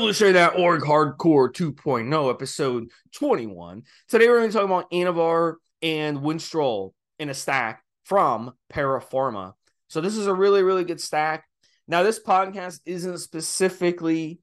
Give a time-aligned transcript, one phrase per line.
[0.00, 3.82] Evolutionary.org Hardcore 2.0, episode 21.
[4.08, 9.52] Today we're going to talk about Anavar and Winstrol in a stack from Parapharma.
[9.88, 11.44] So this is a really, really good stack.
[11.86, 14.40] Now, this podcast isn't specifically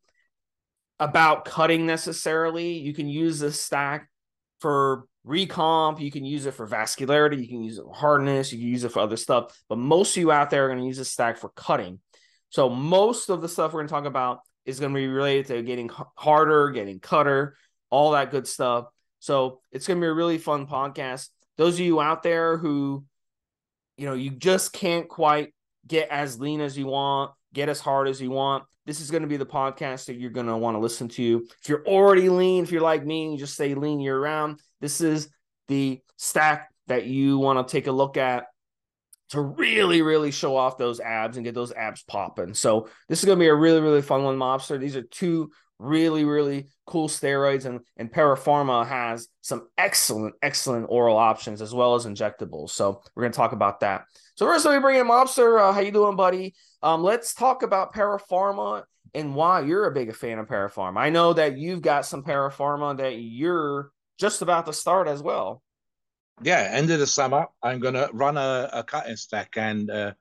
[1.00, 2.74] about cutting necessarily.
[2.74, 4.10] You can use this stack
[4.60, 8.60] for recomp, you can use it for vascularity, you can use it for hardness, you
[8.60, 9.60] can use it for other stuff.
[9.70, 12.00] But most of you out there are going to use this stack for cutting.
[12.50, 15.48] So most of the stuff we're going to talk about is going to be related
[15.48, 17.56] to getting harder, getting cutter,
[17.90, 18.88] all that good stuff.
[19.20, 21.30] So it's going to be a really fun podcast.
[21.58, 23.06] Those of you out there who,
[23.98, 25.56] you know, you just can't quite
[25.88, 28.66] get as lean as you want, get as hard as you want.
[28.86, 31.48] This is going to be the podcast that you're going to want to listen to.
[31.62, 34.60] If you're already lean, if you're like me, you just stay lean year round.
[34.82, 35.30] This is
[35.68, 38.48] the stack that you want to take a look at
[39.30, 42.54] to really, really show off those abs and get those abs popping.
[42.54, 44.80] So this is going to be a really, really fun one, Mobster.
[44.80, 51.18] These are two really, really cool steroids, and and Parapharma has some excellent, excellent oral
[51.18, 52.72] options as well as injectables.
[52.72, 54.06] So we're going to talk about that.
[54.36, 55.60] So first, let me bring in Mobster.
[55.60, 56.56] Uh, how you doing, buddy?
[56.82, 58.84] Um, let's talk about Parapharma
[59.14, 60.98] and why you're a big fan of Parapharma.
[60.98, 65.62] I know that you've got some Parapharma that you're just about to start as well
[66.42, 70.14] yeah, end of the summer, I'm going to run a, a cutting stack and uh,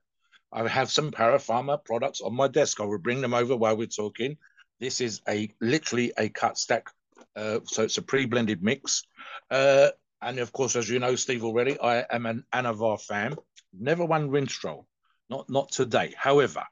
[0.53, 2.81] I have some Parapharma products on my desk.
[2.81, 4.39] I will bring them over while we're talking.
[4.81, 6.89] This is a literally a cut stack.
[7.35, 9.03] Uh, so it's a pre-blended mix.
[9.51, 9.89] Uh,
[10.23, 13.37] and of course, as you know, Steve already, I am an Anavar fan.
[13.79, 14.87] Never won Winstrol,
[15.29, 16.15] not not today.
[16.17, 16.65] However,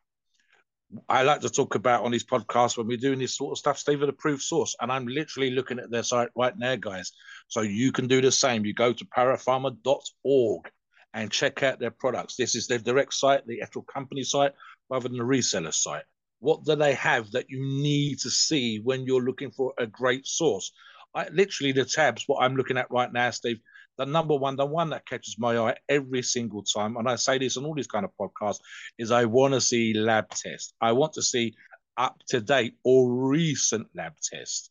[1.08, 3.78] I like to talk about on these podcasts when we're doing this sort of stuff,
[3.78, 4.76] Steve, an approved source.
[4.80, 7.12] And I'm literally looking at their site right now, guys.
[7.48, 8.64] So you can do the same.
[8.64, 10.70] You go to paraforma.org
[11.12, 12.36] and check out their products.
[12.36, 14.52] This is their direct site, the actual company site,
[14.90, 16.04] rather than the reseller site.
[16.40, 20.26] What do they have that you need to see when you're looking for a great
[20.26, 20.72] source?
[21.14, 23.60] I, literally, the tabs, what I'm looking at right now, Steve,
[23.96, 27.38] the number one, the one that catches my eye every single time, and I say
[27.38, 28.60] this on all these kind of podcasts,
[28.98, 30.74] is I want to see lab tests.
[30.80, 31.54] I want to see
[31.96, 34.70] up to date or recent lab tests.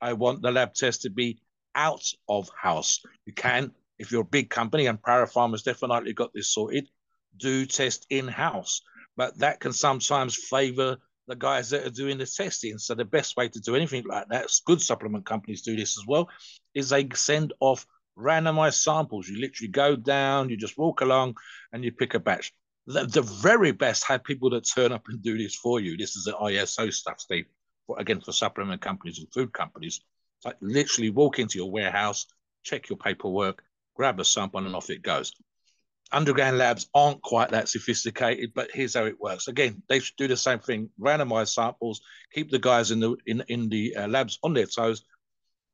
[0.00, 1.40] I want the lab test to be
[1.74, 3.00] out of house.
[3.26, 6.88] You can, if you're a big company, and Parafarm has definitely got this sorted,
[7.36, 8.80] do test in house.
[9.16, 12.78] But that can sometimes favor the guys that are doing the testing.
[12.78, 16.06] So the best way to do anything like that, good supplement companies do this as
[16.06, 16.28] well,
[16.74, 17.86] is they send off
[18.18, 19.28] randomized samples.
[19.28, 21.36] You literally go down, you just walk along,
[21.72, 22.52] and you pick a batch.
[22.86, 25.96] The, the very best have people that turn up and do this for you.
[25.96, 27.46] This is the ISO stuff, Steve.
[27.96, 30.00] Again, for supplement companies and food companies,
[30.38, 32.26] it's like literally walk into your warehouse,
[32.62, 33.62] check your paperwork,
[33.94, 35.32] grab a sample, and off it goes.
[36.12, 39.48] Underground labs aren't quite that sophisticated, but here's how it works.
[39.48, 42.00] Again, they should do the same thing: randomize samples,
[42.32, 45.04] keep the guys in the in in the uh, labs on their toes,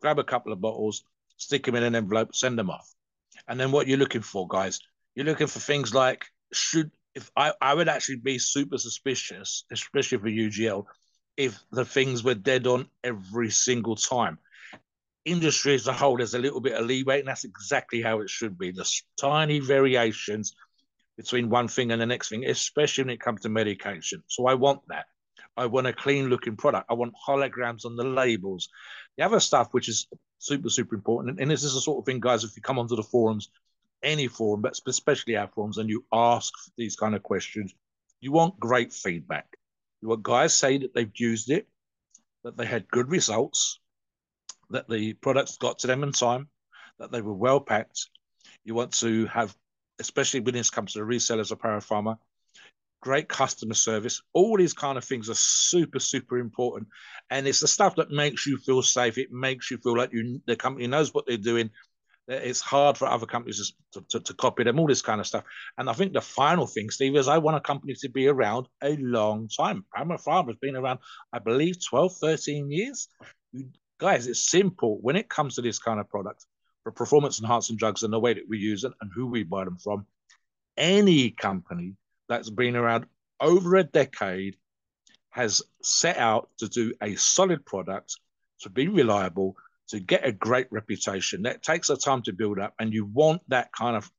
[0.01, 1.05] grab a couple of bottles,
[1.41, 2.89] stick them in an envelope, send them off.
[3.49, 4.81] And then what you're looking for, guys,
[5.15, 10.19] you're looking for things like should if I, I would actually be super suspicious, especially
[10.19, 10.85] for UGL,
[11.37, 14.39] if the things were dead on every single time.
[15.25, 18.31] Industry as a whole, there's a little bit of leeway, and that's exactly how it
[18.31, 18.71] should be.
[18.71, 20.55] There's tiny variations
[21.17, 24.23] between one thing and the next thing, especially when it comes to medication.
[24.29, 25.07] So I want that.
[25.57, 26.87] I want a clean looking product.
[26.89, 28.69] I want holograms on the labels.
[29.19, 30.07] The other stuff, which is
[30.41, 32.97] super, super important, and this is the sort of thing, guys, if you come onto
[32.97, 33.51] the forums,
[34.03, 37.75] any forum, but especially our forums, and you ask these kind of questions,
[38.21, 39.47] you want great feedback.
[40.01, 41.69] You want guys say that they've used it,
[42.43, 43.79] that they had good results,
[44.71, 46.49] that the products got to them in time,
[46.99, 48.09] that they were well packed.
[48.65, 49.55] You want to have,
[49.99, 52.17] especially when this comes to the resellers of Parapharma,
[53.01, 54.21] great customer service.
[54.33, 56.89] All these kind of things are super, super important.
[57.31, 59.19] And it's the stuff that makes you feel safe.
[59.19, 61.71] It makes you feel like you the company knows what they're doing.
[62.31, 65.27] Uh, it's hard for other companies to, to, to copy them, all this kind of
[65.27, 65.45] stuff.
[65.79, 68.69] And I think the final thing, Steve, is I want a company to be around
[68.83, 69.85] a long time.
[69.91, 71.01] Primer Farm has been around,
[71.33, 73.09] I believe, 12, 13 years.
[73.99, 76.47] Guys, it's simple when it comes to this kind of product
[76.83, 79.65] for performance enhancing drugs and the way that we use it and who we buy
[79.65, 80.07] them from.
[80.77, 81.97] Any company
[82.31, 83.07] that's been around
[83.41, 84.57] over a decade
[85.31, 88.17] has set out to do a solid product,
[88.61, 89.57] to be reliable,
[89.89, 91.43] to get a great reputation.
[91.43, 94.11] That takes a time to build up, and you want that kind of.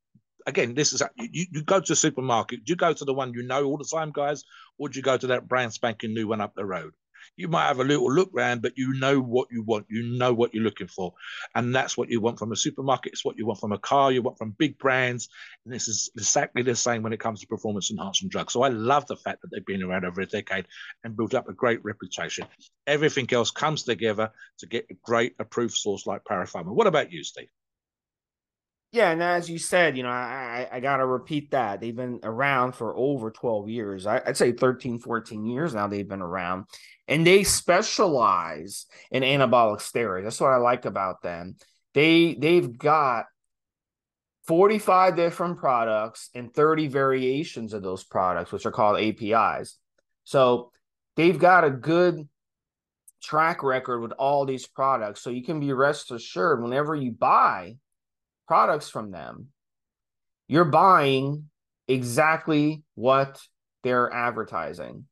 [0.48, 2.66] Again, this is you, you go to a supermarket.
[2.66, 4.44] Do you go to the one you know all the time, guys,
[4.78, 6.94] or do you go to that brand spanking new one up the road?
[7.36, 9.86] You might have a little look round, but you know what you want.
[9.90, 11.14] You know what you're looking for.
[11.56, 13.14] And that's what you want from a supermarket.
[13.14, 14.12] It's what you want from a car.
[14.12, 15.30] You want from big brands.
[15.66, 18.54] And this is exactly the same when it comes to performance enhancing drugs.
[18.54, 20.66] So I love the fact that they've been around over a decade
[21.04, 22.46] and built up a great reputation.
[22.88, 26.74] Everything else comes together to get a great approved source like Parapharma.
[26.74, 27.50] What about you, Steve?
[28.92, 31.80] Yeah, and as you said, you know, I, I got to repeat that.
[31.80, 34.06] They've been around for over 12 years.
[34.06, 36.66] I, would say 13, 14 years now they've been around.
[37.08, 40.24] And they specialize in anabolic steroids.
[40.24, 41.56] That's what I like about them.
[41.94, 43.26] They they've got
[44.48, 49.78] 45 different products and 30 variations of those products, which are called APIs.
[50.26, 50.72] So
[51.16, 52.28] they've got a good
[53.24, 55.22] track record with all these products.
[55.22, 57.76] So you can be rest assured whenever you buy
[58.52, 59.48] products from them,
[60.50, 61.50] you're buying
[61.88, 63.40] exactly what
[63.82, 65.06] they're advertising.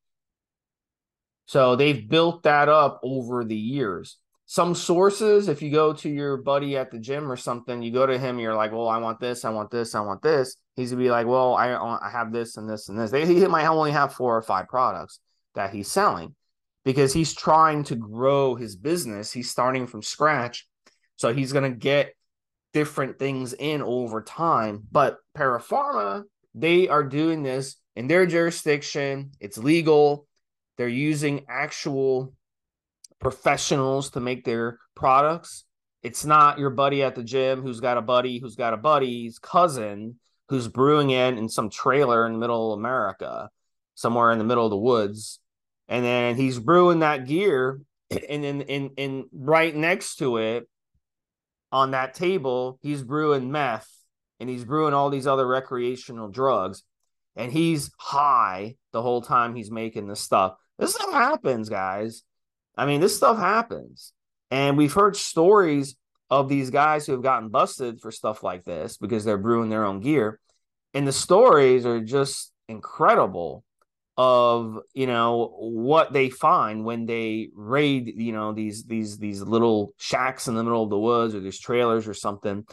[1.46, 4.18] So they've built that up over the years.
[4.46, 8.06] Some sources, if you go to your buddy at the gym or something, you go
[8.06, 10.58] to him, you're like, well, I want this, I want this, I want this.
[10.76, 13.10] He's gonna be like, well, I, uh, I have this and this and this.
[13.10, 15.22] They, he might only have four or five products
[15.56, 16.36] that he's selling
[16.84, 19.32] because he's trying to grow his business.
[19.32, 20.68] He's starting from scratch.
[21.16, 22.14] So he's going to get
[22.74, 24.84] different things in over time.
[24.92, 26.24] But Parapharma,
[26.54, 29.32] they are doing this in their jurisdiction.
[29.40, 30.28] It's legal.
[30.78, 32.34] They're using actual
[33.20, 35.66] professionals to make their products.
[36.04, 39.40] It's not your buddy at the gym who's got a buddy who's got a buddy's
[39.40, 43.50] cousin who's brewing in in some trailer in the middle America,
[43.96, 45.40] somewhere in the middle of the woods.
[45.88, 47.82] And then he's brewing that gear
[48.30, 50.68] and then in, in right next to it
[51.72, 53.90] on that table, he's brewing meth
[54.40, 56.84] and he's brewing all these other recreational drugs,
[57.36, 60.56] and he's high the whole time he's making this stuff.
[60.78, 62.24] This stuff happens, guys.
[62.78, 64.14] I mean, this stuff happens.
[64.50, 65.96] And we've heard stories
[66.30, 69.86] of these guys who have gotten busted for stuff like this because they're brewing their
[69.86, 70.40] own gear.
[70.94, 73.64] And the stories are just incredible
[74.22, 79.94] of you know what they find when they raid you know these these these little
[79.98, 82.66] shacks in the middle of the woods or these trailers or something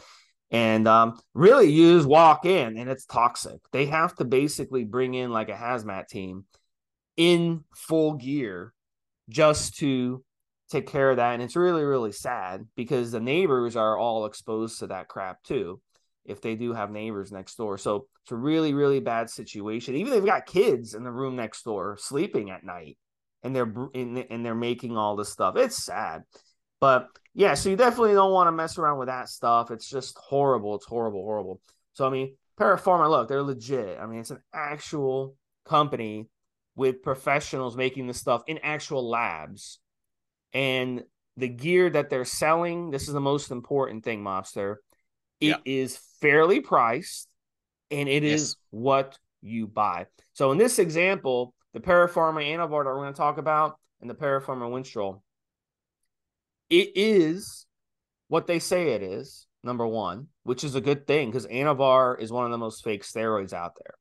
[0.51, 3.59] and um, really you just walk in and it's toxic.
[3.71, 6.45] They have to basically bring in like a hazmat team
[7.15, 8.73] in full gear
[9.29, 10.23] just to
[10.69, 14.79] take care of that and it's really really sad because the neighbors are all exposed
[14.79, 15.79] to that crap too
[16.27, 17.77] if they do have neighbors next door.
[17.77, 19.95] So it's a really, really bad situation.
[19.95, 22.97] Even they've got kids in the room next door sleeping at night,
[23.43, 25.55] and they're in, and they're making all this stuff.
[25.55, 26.23] It's sad,
[26.79, 27.53] but yeah.
[27.53, 29.71] So you definitely don't want to mess around with that stuff.
[29.71, 30.75] It's just horrible.
[30.75, 31.61] It's horrible, horrible.
[31.93, 33.97] So I mean, Parapharma, look, they're legit.
[33.99, 35.35] I mean, it's an actual
[35.65, 36.27] company
[36.75, 39.79] with professionals making the stuff in actual labs,
[40.53, 41.03] and
[41.37, 42.91] the gear that they're selling.
[42.91, 44.77] This is the most important thing, Mobster
[45.39, 45.57] it yeah.
[45.65, 47.27] is fairly priced
[47.91, 48.41] and it yes.
[48.41, 50.07] is what you buy.
[50.33, 54.15] So in this example, the Parapharma Anavar that we're going to talk about and the
[54.15, 55.21] Parapharma Winstrol,
[56.69, 57.65] it is
[58.27, 62.31] what they say it is, number one, which is a good thing because Anavar is
[62.31, 63.95] one of the most fake steroids out there.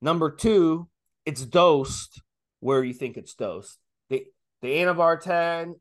[0.00, 0.88] Number two,
[1.24, 2.22] it's dosed
[2.60, 3.78] where you think it's dosed.
[4.10, 4.24] The
[4.62, 5.74] the Anavar 10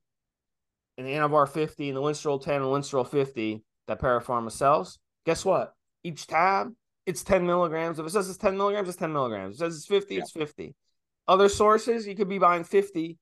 [0.98, 5.44] and the Anavar 50 and the Winstrol 10 and Winstrol 50 that Parapharma sells, guess
[5.44, 5.74] what?
[6.04, 6.74] Each tab,
[7.06, 8.00] it's 10 milligrams.
[8.00, 9.56] If it says it's 10 milligrams, it's 10 milligrams.
[9.56, 10.22] If it says it's 50, yeah.
[10.22, 10.76] it's 50.
[11.28, 13.18] Other sources, you could be buying 50.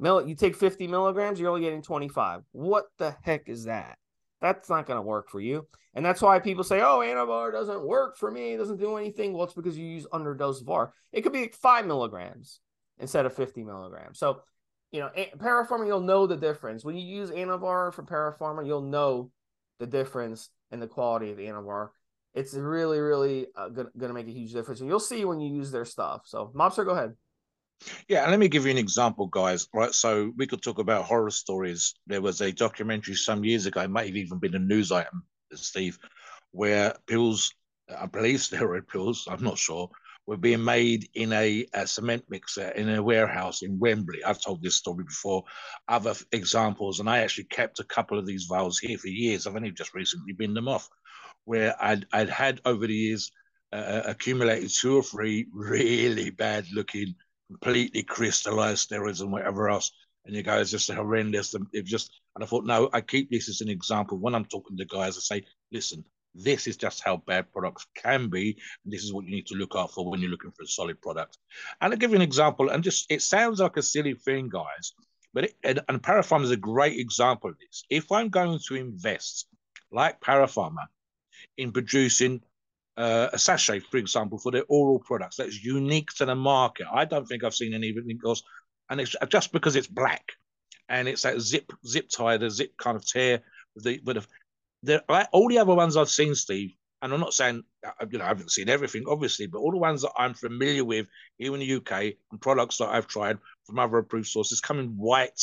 [0.00, 2.42] Mill, you take 50 milligrams, you're only getting 25.
[2.52, 3.96] What the heck is that?
[4.40, 5.66] That's not going to work for you.
[5.94, 8.52] And that's why people say, oh, Anavar doesn't work for me.
[8.52, 9.32] It doesn't do anything.
[9.32, 10.92] Well, it's because you use underdose VAR.
[11.12, 12.60] It could be like five milligrams
[12.98, 14.18] instead of 50 milligrams.
[14.18, 14.42] So,
[14.90, 16.84] you know, Parapharma, you'll know the difference.
[16.84, 19.30] When you use Anavar for Parapharma, you'll know
[19.78, 21.88] the difference in the quality of the Anavar.
[22.34, 24.80] It's really, really uh, going to make a huge difference.
[24.80, 26.22] And you'll see when you use their stuff.
[26.24, 27.14] So, Mobster, go ahead.
[28.08, 29.68] Yeah, let me give you an example, guys.
[29.72, 31.94] Right, so we could talk about horror stories.
[32.06, 35.24] There was a documentary some years ago, it might have even been a news item,
[35.52, 35.98] Steve,
[36.50, 37.52] where pills,
[37.96, 39.90] I believe steroid pills, I'm not sure,
[40.26, 44.24] were being made in a, a, cement mixer in a warehouse in Wembley.
[44.24, 45.44] I've told this story before.
[45.88, 49.46] Other examples, and I actually kept a couple of these vials here for years.
[49.46, 50.88] I've only just recently binned them off,
[51.44, 53.30] where I'd, I'd had over the years
[53.72, 57.14] uh, uh accumulated two or three really bad looking
[57.48, 59.92] completely crystallized steroids and whatever else.
[60.24, 61.54] And you go, it's just horrendous.
[61.72, 64.18] It just, and I thought, no, I keep this as an example.
[64.18, 66.02] When I'm talking to guys, I say, listen,
[66.34, 68.58] this is just how bad products can be.
[68.84, 70.66] And this is what you need to look out for when you're looking for a
[70.66, 71.38] solid product.
[71.80, 72.70] And I'll give you an example.
[72.70, 74.92] And just, it sounds like a silly thing, guys,
[75.32, 77.84] but it, and, and Parapharma is a great example of this.
[77.90, 79.46] If I'm going to invest,
[79.92, 80.86] like Parapharma,
[81.56, 82.40] in producing
[82.96, 86.86] uh, a sachet, for example, for their oral products that's unique to the market.
[86.92, 88.42] I don't think I've seen anything else,
[88.90, 90.32] and it's just because it's black
[90.88, 93.42] and it's that zip zip tie, the zip kind of tear.
[93.76, 94.26] The with
[94.84, 96.72] the, the all the other ones I've seen, Steve,
[97.02, 99.78] and I'm not saying uh, you know I haven't seen everything, obviously, but all the
[99.78, 101.06] ones that I'm familiar with
[101.38, 104.96] here in the UK and products that I've tried from other approved sources come in
[104.96, 105.40] white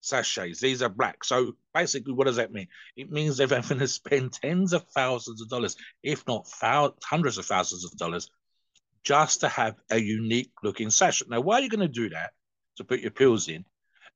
[0.00, 0.60] sachets.
[0.60, 1.24] These are black.
[1.24, 2.68] So basically, what does that mean?
[2.96, 6.48] It means they're having to spend tens of thousands of dollars, if not
[7.02, 8.30] hundreds of thousands of dollars,
[9.02, 11.26] just to have a unique looking sachet.
[11.28, 12.32] Now, why are you going to do that
[12.76, 13.64] to put your pills in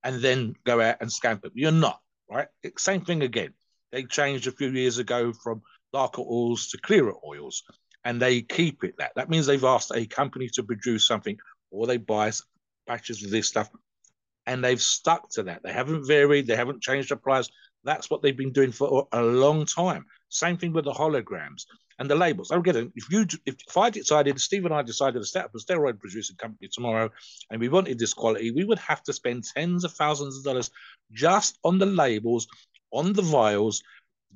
[0.04, 1.52] and then go out and scamp them?
[1.54, 2.48] You're not, right?
[2.78, 3.52] Same thing again.
[3.92, 7.62] They changed a few years ago from darker oils to clearer oils,
[8.04, 9.12] and they keep it that.
[9.16, 11.38] That means they've asked a company to produce something,
[11.70, 12.32] or they buy
[12.86, 13.70] batches of this stuff
[14.48, 15.62] and they've stuck to that.
[15.62, 17.48] They haven't varied, they haven't changed the price.
[17.84, 20.06] That's what they've been doing for a long time.
[20.30, 21.66] Same thing with the holograms
[21.98, 22.50] and the labels.
[22.50, 25.54] I'm getting if you if, if I decided, Steve and I decided to set up
[25.54, 27.10] a steroid producing company tomorrow,
[27.50, 30.70] and we wanted this quality, we would have to spend tens of thousands of dollars
[31.12, 32.48] just on the labels,
[32.92, 33.82] on the vials,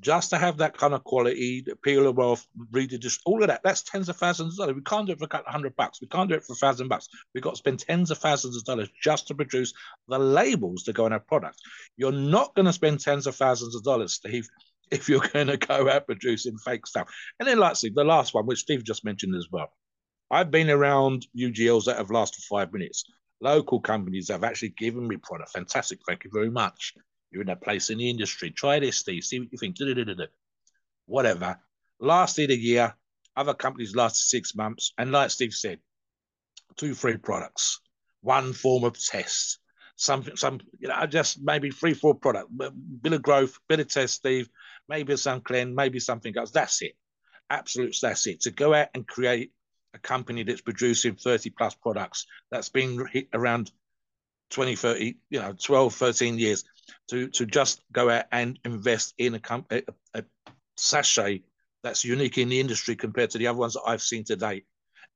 [0.00, 3.48] just to have that kind of quality, peel them off, read it, just all of
[3.48, 3.62] that.
[3.62, 4.76] That's tens of thousands of dollars.
[4.76, 6.00] We can't do it for a couple hundred bucks.
[6.00, 7.08] We can't do it for a thousand bucks.
[7.34, 9.72] We've got to spend tens of thousands of dollars just to produce
[10.08, 11.60] the labels to go on our product.
[11.96, 14.48] You're not going to spend tens of thousands of dollars, Steve,
[14.90, 17.08] if you're going to go out producing fake stuff.
[17.38, 19.72] And then, lastly, the last one, which Steve just mentioned as well.
[20.30, 23.04] I've been around UGLs that have lasted five minutes.
[23.42, 25.50] Local companies have actually given me product.
[25.50, 25.98] Fantastic.
[26.06, 26.94] Thank you very much.
[27.32, 28.50] You're in a place in the industry.
[28.50, 29.24] Try this, Steve.
[29.24, 29.76] See what you think.
[31.06, 31.58] Whatever.
[31.98, 32.94] Lasted a year.
[33.34, 34.92] Other companies lasted six months.
[34.98, 35.78] And like Steve said,
[36.76, 37.80] two, three products,
[38.20, 39.58] one form of test.
[39.96, 42.50] Something, some, you know, just maybe three, four product,
[43.02, 44.48] bit of growth, bit of test, Steve,
[44.88, 46.50] maybe some Clen, maybe something else.
[46.50, 46.96] That's it.
[47.48, 48.40] Absolute, that's it.
[48.42, 49.52] To go out and create
[49.94, 53.70] a company that's producing 30 plus products that's been hit around
[54.50, 56.64] 20, 30, you know, 12, 13 years
[57.10, 59.82] to to just go out and invest in a, a,
[60.14, 60.24] a
[60.76, 61.42] sachet
[61.82, 64.64] that's unique in the industry compared to the other ones that I've seen today,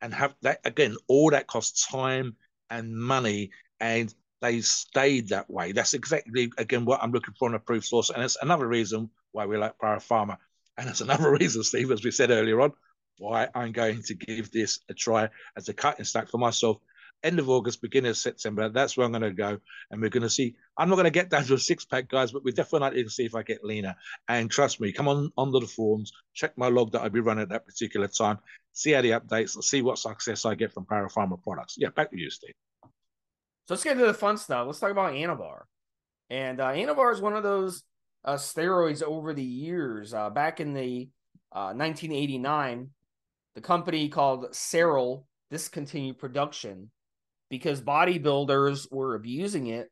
[0.01, 0.97] and have that again.
[1.09, 2.37] All that costs time
[2.71, 5.73] and money, and they stayed that way.
[5.73, 9.11] That's exactly again what I'm looking for in a proof source, and it's another reason
[9.33, 10.37] why we like Parapharma,
[10.77, 12.73] and it's another reason, Steve, as we said earlier on,
[13.19, 16.79] why I'm going to give this a try as a cutting stack for myself
[17.23, 18.69] end of August, beginning of September.
[18.69, 19.59] That's where I'm going to go.
[19.91, 20.55] And we're going to see.
[20.77, 23.05] I'm not going to get down to a six pack, guys, but we're definitely going
[23.05, 23.95] to see if I get leaner.
[24.29, 27.43] And trust me, come on onto the forums, check my log that I'll be running
[27.43, 28.39] at that particular time,
[28.73, 31.77] see how the updates, see what success I get from Parapharma products.
[31.79, 32.55] Yeah, back to you, Steve.
[32.85, 34.67] So let's get into the fun stuff.
[34.67, 35.63] Let's talk about Anavar.
[36.31, 37.83] And uh, Anavar is one of those
[38.25, 40.15] uh, steroids over the years.
[40.15, 41.09] Uh, back in the
[41.51, 42.85] 1989, uh,
[43.55, 46.91] the company called Searle discontinued production
[47.49, 49.91] because bodybuilders were abusing it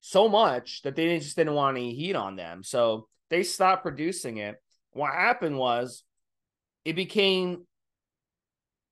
[0.00, 2.62] so much that they just didn't want any heat on them.
[2.62, 4.56] So they stopped producing it.
[4.92, 6.04] What happened was
[6.84, 7.66] it became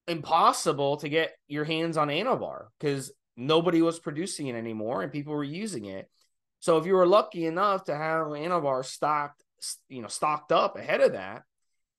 [0.09, 5.35] impossible to get your hands on Anavar because nobody was producing it anymore and people
[5.35, 6.11] were using it.
[6.61, 9.43] So if you were lucky enough to have Anavar stocked,
[9.89, 11.43] you know, stocked up ahead of that,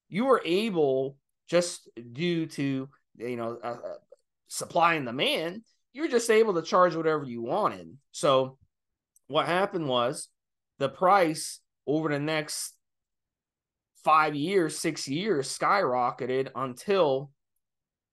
[0.09, 1.17] you were able
[1.47, 3.97] just due to you know uh, uh
[4.47, 5.61] supply and demand
[5.93, 7.95] you were just able to charge whatever you wanted.
[8.11, 8.57] So
[9.27, 10.27] what happened was
[10.79, 12.75] the price over the next
[14.03, 17.31] five years, six years skyrocketed until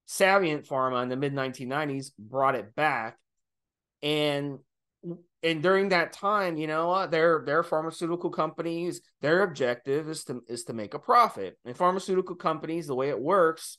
[0.07, 3.17] Savient Pharma in the mid 1990s brought it back.
[4.03, 4.59] And
[5.43, 10.65] and during that time, you know, their their pharmaceutical companies, their objective is to is
[10.65, 11.57] to make a profit.
[11.65, 13.79] And pharmaceutical companies, the way it works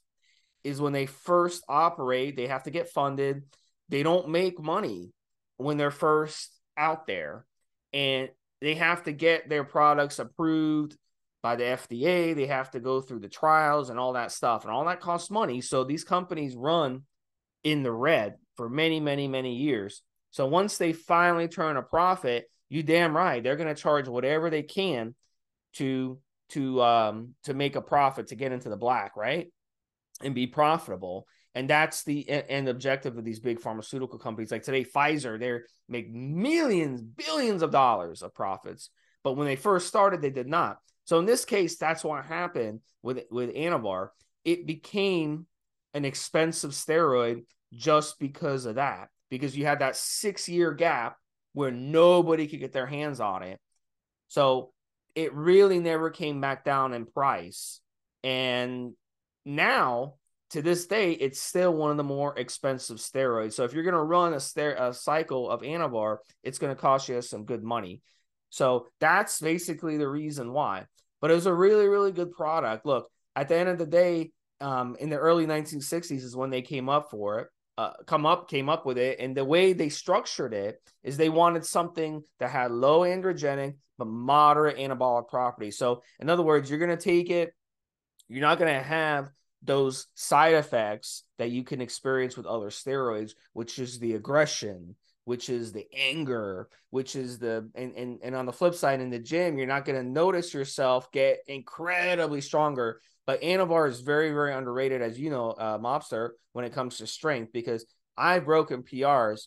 [0.64, 3.44] is when they first operate, they have to get funded
[3.92, 5.12] they don't make money
[5.58, 7.46] when they're first out there
[7.94, 8.30] and
[8.62, 10.98] they have to get their products approved
[11.44, 12.36] by the FDA.
[12.36, 15.30] They have to go through the trials and all that stuff, and all that costs
[15.30, 15.62] money.
[15.62, 17.04] So these companies run
[17.64, 20.02] in the red for many, many, many years.
[20.32, 24.50] So once they finally turn a profit, you damn right they're going to charge whatever
[24.50, 25.14] they can
[25.74, 26.18] to
[26.50, 29.52] to um to make a profit to get into the black, right?
[30.24, 31.28] And be profitable.
[31.54, 34.52] And that's the end objective of these big pharmaceutical companies.
[34.52, 38.90] Like today, Pfizer, they make millions, billions of dollars of profits.
[39.24, 40.78] But when they first started, they did not.
[41.04, 44.10] So in this case, that's what happened with with Anavar.
[44.46, 45.46] It became
[45.94, 47.44] an expensive steroid
[47.74, 51.18] just because of that, because you had that six year gap
[51.54, 53.60] where nobody could get their hands on it.
[54.30, 54.72] So
[55.16, 57.82] it really never came back down in price.
[58.24, 58.94] And
[59.44, 60.16] now
[60.52, 63.54] to this day, it's still one of the more expensive steroids.
[63.54, 66.82] So if you're going to run a, ster- a cycle of Anavar, it's going to
[66.82, 68.02] cost you some good money.
[68.50, 70.86] So that's basically the reason why.
[71.22, 72.86] But it was a really, really good product.
[72.86, 76.62] Look, at the end of the day, um, in the early 1960s is when they
[76.62, 77.48] came up for it.
[77.78, 81.30] Uh, come up came up with it and the way they structured it is they
[81.30, 86.78] wanted something that had low androgenic but moderate anabolic properties so in other words you're
[86.78, 87.54] going to take it
[88.28, 89.30] you're not going to have
[89.64, 95.50] those side effects that you can experience with other steroids, which is the aggression, which
[95.50, 99.20] is the anger, which is the and and, and on the flip side in the
[99.20, 103.00] gym, you're not going to notice yourself get incredibly stronger.
[103.28, 107.08] But Anavar is very, very underrated, as you know, uh, Mobster, when it comes to
[107.08, 107.86] strength, because
[108.18, 109.42] I've broken PRs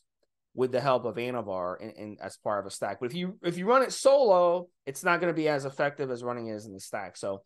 [0.54, 3.00] with the help of Anavar and, and as part of a stack.
[3.00, 6.10] But if you if you run it solo, it's not going to be as effective
[6.10, 7.16] as running it as in the stack.
[7.16, 7.42] So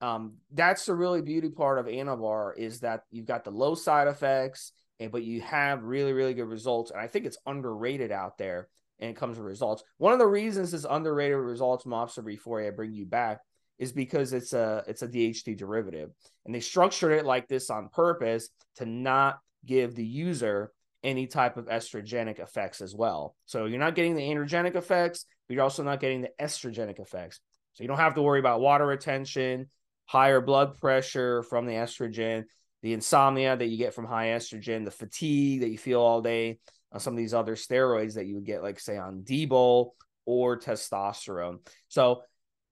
[0.00, 4.08] um, that's the really beauty part of Anavar is that you've got the low side
[4.08, 4.72] effects,
[5.10, 6.90] but you have really really good results.
[6.90, 9.82] And I think it's underrated out there, and it comes with results.
[9.98, 13.40] One of the reasons it's underrated results, Mobster, before I bring you back,
[13.78, 16.10] is because it's a it's a DHT derivative,
[16.44, 21.56] and they structured it like this on purpose to not give the user any type
[21.56, 23.34] of estrogenic effects as well.
[23.46, 27.40] So you're not getting the androgenic effects, but you're also not getting the estrogenic effects.
[27.72, 29.68] So you don't have to worry about water retention
[30.10, 32.42] higher blood pressure from the estrogen,
[32.82, 36.58] the insomnia that you get from high estrogen, the fatigue that you feel all day,
[36.90, 39.90] on some of these other steroids that you would get, like say on Dbol
[40.26, 41.58] or testosterone.
[41.86, 42.22] So,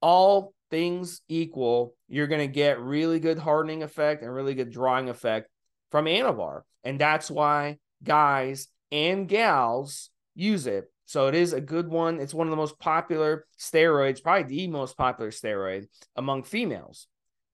[0.00, 5.08] all things equal, you're going to get really good hardening effect and really good drawing
[5.08, 5.48] effect
[5.92, 6.62] from Anavar.
[6.82, 10.90] And that's why guys and gals use it.
[11.06, 12.18] So it is a good one.
[12.18, 15.86] It's one of the most popular steroids, probably the most popular steroid
[16.16, 17.06] among females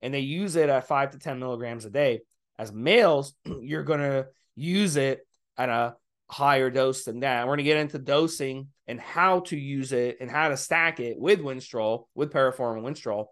[0.04, 2.20] and they use it at five to 10 milligrams a day.
[2.58, 5.96] As males, you're going to use it at a
[6.28, 7.44] higher dose than that.
[7.44, 11.00] We're going to get into dosing and how to use it and how to stack
[11.00, 13.28] it with Winstrol, with Paraform and Winstrol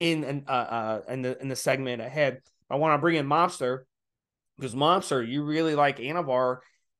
[0.00, 2.40] in, uh, uh, in, the, in the segment ahead.
[2.68, 3.82] I want to bring in Mobster
[4.58, 6.58] because Mobster, you really like Anavar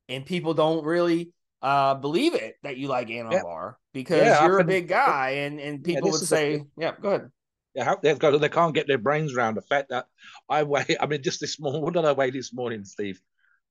[0.09, 4.65] and people don't really uh, believe it that you like Anavar because yeah, you're a
[4.65, 7.31] big guy and, and people yeah, would say, a, yeah, go ahead.
[7.75, 10.07] They've got they can't get their brains around the fact that
[10.49, 10.97] I weigh.
[11.01, 13.21] I mean, just this morning, what did I weigh this morning, Steve?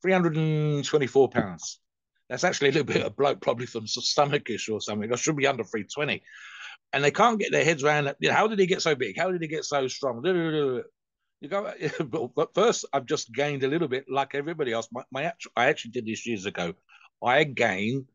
[0.02, 1.80] Three hundred and twenty-four pounds.
[2.30, 5.12] That's actually a little bit of bloke, probably from stomachish or something.
[5.12, 6.24] I should be under three twenty,
[6.94, 8.14] and they can't get their heads around.
[8.20, 9.18] You know, how did he get so big?
[9.18, 10.24] How did he get so strong?
[11.42, 11.74] You go,
[12.36, 14.88] but first, I've just gained a little bit, like everybody else.
[14.92, 16.74] My, my actual, I actually did this years ago.
[17.24, 18.06] I gained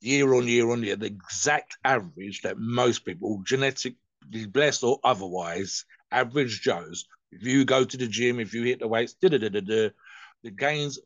[0.00, 3.94] year on year on year the exact average that most people, genetic
[4.48, 8.88] blessed or otherwise, average Joes, if you go to the gym, if you hit the
[8.88, 9.92] weights, the
[10.56, 10.98] gains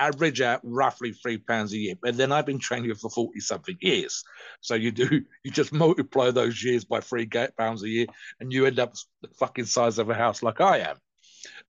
[0.00, 1.94] average out roughly three pounds a year.
[2.00, 4.24] But then I've been training for 40 something years.
[4.60, 8.06] So you do, you just multiply those years by three pounds a year
[8.40, 10.96] and you end up the fucking size of a house like I am.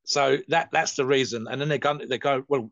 [0.03, 1.47] So that that's the reason.
[1.49, 2.71] And then they go, they go, well,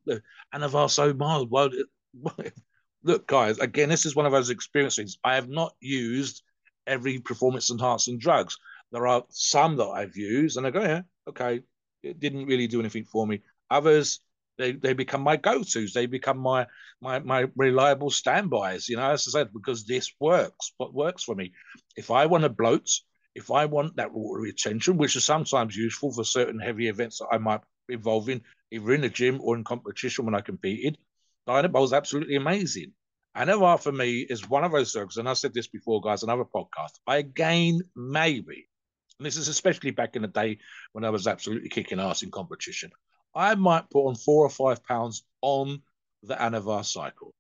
[0.54, 1.52] Anavar so mild.
[1.52, 1.70] Well,
[3.04, 5.20] look, guys, again, this is one of those experiences.
[5.24, 6.42] I have not used
[6.90, 8.58] every performance enhancing drugs.
[8.92, 11.62] There are some that I've used and I go, yeah, okay,
[12.04, 13.42] it didn't really do anything for me.
[13.70, 14.20] Others,
[14.58, 15.94] they, they become my go-tos.
[15.94, 16.68] They become my
[17.02, 18.90] my my reliable standbys.
[18.90, 20.74] You know, as I said, because this works.
[20.78, 21.54] What works for me?
[21.96, 22.90] If I want to bloat,
[23.36, 27.30] if I want that water retention, which is sometimes useful for certain heavy events that
[27.32, 30.98] I might be involved in, either in the gym or in competition when I competed,
[31.48, 32.92] Dianabol is absolutely amazing.
[33.38, 36.46] Anavar for me is one of those drugs, and I said this before, guys, another
[36.46, 37.00] podcast.
[37.06, 38.68] I again, maybe,
[39.20, 40.60] and this is especially back in the day
[40.94, 42.92] when I was absolutely kicking ass in competition,
[43.36, 45.82] I might put on four or five pounds on
[46.24, 47.34] the Anavar cycle.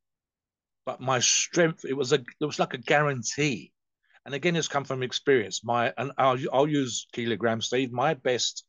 [0.85, 3.73] But my strength, it was a it was like a guarantee.
[4.25, 5.63] And again, it's come from experience.
[5.63, 7.91] My and I'll, I'll use kilograms, Steve.
[7.91, 8.63] My best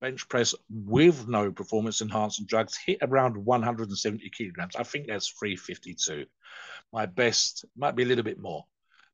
[0.00, 4.76] bench press with no performance enhancing drugs hit around 170 kilograms.
[4.76, 6.26] I think that's 352.
[6.92, 8.64] My best might be a little bit more.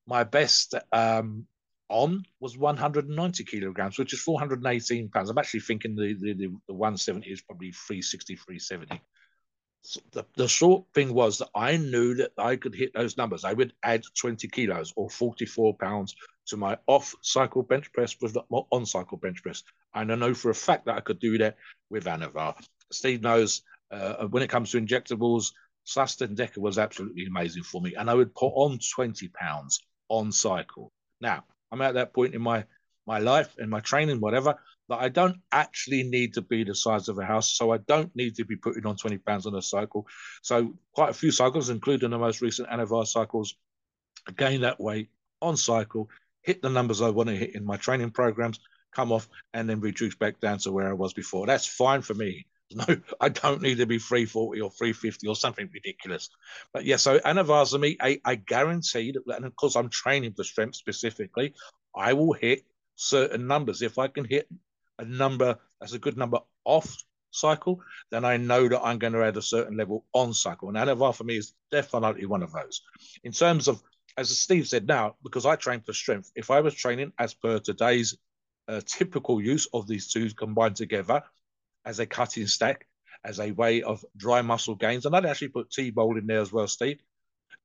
[0.07, 1.47] My best um,
[1.89, 5.31] on was 190 kilograms, which is 418 pounds.
[5.31, 9.01] I'm actually thinking the, the, the, the 170 is probably 360, 370.
[9.83, 13.45] So the, the short thing was that I knew that I could hit those numbers.
[13.45, 16.17] I would add 20 kilos or 44 pounds
[16.47, 19.63] to my off cycle bench press with the on cycle bench press.
[19.95, 21.57] And I know for a fact that I could do that
[21.91, 22.55] with Anavar.
[22.93, 25.53] Steve knows uh, when it comes to injectables,
[25.85, 27.95] SLUST Deca was absolutely amazing for me.
[27.95, 30.93] And I would put on 20 pounds on cycle.
[31.21, 32.65] Now, I'm at that point in my
[33.07, 34.57] my life and my training, whatever,
[34.89, 37.57] that I don't actually need to be the size of a house.
[37.57, 40.07] So I don't need to be putting on 20 pounds on a cycle.
[40.43, 43.55] So quite a few cycles, including the most recent Anavar cycles,
[44.37, 46.09] gain that weight on cycle,
[46.47, 48.61] hit the numbers I want to hit in my training programs,
[48.95, 51.45] come off, and then reduce back down to where I was before.
[51.47, 52.47] That's fine for me.
[52.75, 52.85] No,
[53.21, 56.31] I don't need to be 340 or 350 or something ridiculous.
[56.73, 60.75] But yeah, so Anavazami, I, I guarantee that, and of course I'm training for strength
[60.75, 61.55] specifically,
[61.95, 62.65] I will hit
[62.97, 63.83] certain numbers.
[63.83, 64.49] If I can hit
[64.99, 66.97] a number that's a good number off
[67.31, 67.81] cycle,
[68.11, 70.69] then I know that I'm going to add a certain level on cycle.
[70.69, 72.83] And Anavar for me is definitely one of those.
[73.23, 73.83] In terms of,
[74.17, 77.59] as Steve said now, because I train for strength, if I was training as per
[77.59, 78.17] today's
[78.69, 81.23] uh, typical use of these two combined together,
[81.85, 82.87] as a cutting stack,
[83.25, 85.07] as a way of dry muscle gains.
[85.07, 87.01] And I'd actually put T-bol in there as well, Steve,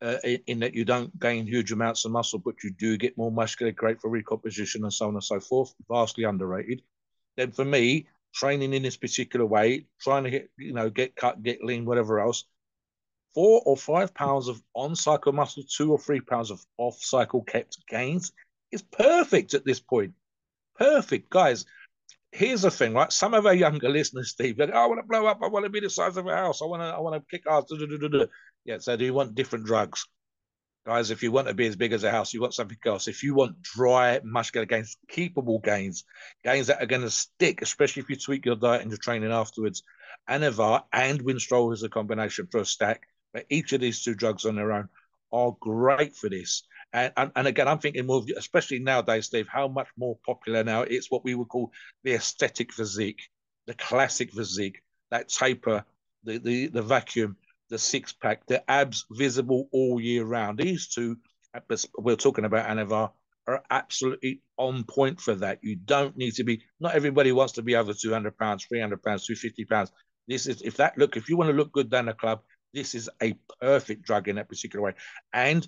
[0.02, 3.18] uh, in, in, that you don't gain huge amounts of muscle, but you do get
[3.18, 5.74] more muscular, great for recomposition and so on and so forth.
[5.90, 6.84] Vastly underrated.
[7.36, 11.42] Then for me, training in this particular way, trying to hit, you know, get cut,
[11.42, 12.46] get lean, whatever else,
[13.34, 17.42] four or five pounds of on cycle muscle, two or three pounds of off cycle
[17.42, 18.32] kept gains
[18.72, 20.14] is perfect at this point.
[20.78, 21.66] Perfect, guys
[22.32, 23.12] here's the thing, right?
[23.12, 25.40] Some of our younger listeners, Steve, like, oh, I want to blow up.
[25.44, 26.62] I want to be the size of a house.
[26.62, 27.66] I want to, I want to kick ass.
[28.66, 28.78] Yeah.
[28.80, 30.06] So do you want different drugs?
[30.86, 33.08] Guys, if you want to be as big as a house, you want something else.
[33.08, 36.06] If you want dry, muscular gains, keepable gains,
[36.44, 39.32] gains that are going to stick, especially if you tweak your diet and your training
[39.32, 39.84] afterwards,
[40.28, 43.08] Anavar and Winstrol is a combination for a stack.
[43.34, 44.90] But each of these two drugs on their own
[45.32, 46.64] are great for this.
[46.94, 50.82] And, and, and, again, I'm thinking more, especially nowadays, Steve, how much more popular now
[50.82, 51.72] it's what we would call
[52.04, 53.22] the aesthetic physique,
[53.66, 55.86] the classic physique, that taper,
[56.24, 57.38] the, the, the vacuum,
[57.70, 60.58] the six pack, the abs visible all year round.
[60.60, 61.18] These two,
[61.98, 63.12] we're talking about Anavar,
[63.48, 65.60] are absolutely on point for that.
[65.62, 69.26] You don't need to be, not everybody wants to be over 200 pounds, 300 pounds,
[69.26, 69.92] 250 pounds.
[70.28, 72.42] This is, if that look, if you want to look good down the club,
[72.74, 74.94] this is a perfect drug in that particular way.
[75.34, 75.68] And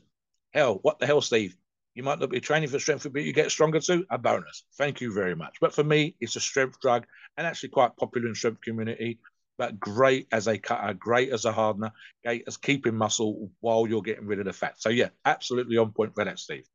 [0.54, 1.56] hell, what the hell, Steve?
[1.96, 4.06] You might not be training for strength, but you get stronger too.
[4.10, 4.66] A bonus.
[4.78, 5.58] Thank you very much.
[5.62, 7.06] But for me, it's a strength drug
[7.38, 9.20] and actually quite popular in strength community.
[9.60, 11.92] But great as a cutter, great as a hardener,
[12.24, 14.82] great as keeping muscle while you're getting rid of the fat.
[14.82, 16.68] So yeah, absolutely on point for that, Steve.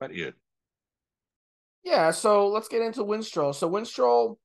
[0.00, 0.32] Back to you.
[1.84, 3.54] Yeah, so let's get into Winstrol.
[3.54, 4.38] So Winstrol,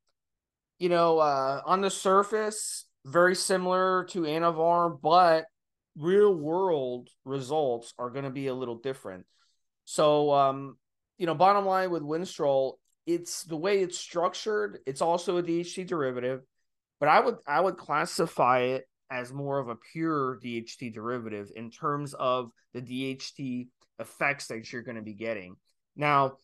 [0.78, 5.46] you know, uh, on the surface, very similar to Anavar, but
[5.98, 9.26] real world results are going to be a little different.
[9.86, 10.78] So, um,
[11.18, 12.74] you know, bottom line with Winstrol,
[13.06, 14.80] it's the way it's structured.
[14.86, 16.42] It's also a DHT derivative,
[17.00, 21.72] but I would I would classify it as more of a pure DHT derivative in
[21.72, 23.68] terms of the DHT
[24.00, 25.56] effects that you're going to be getting.
[25.96, 26.38] Now,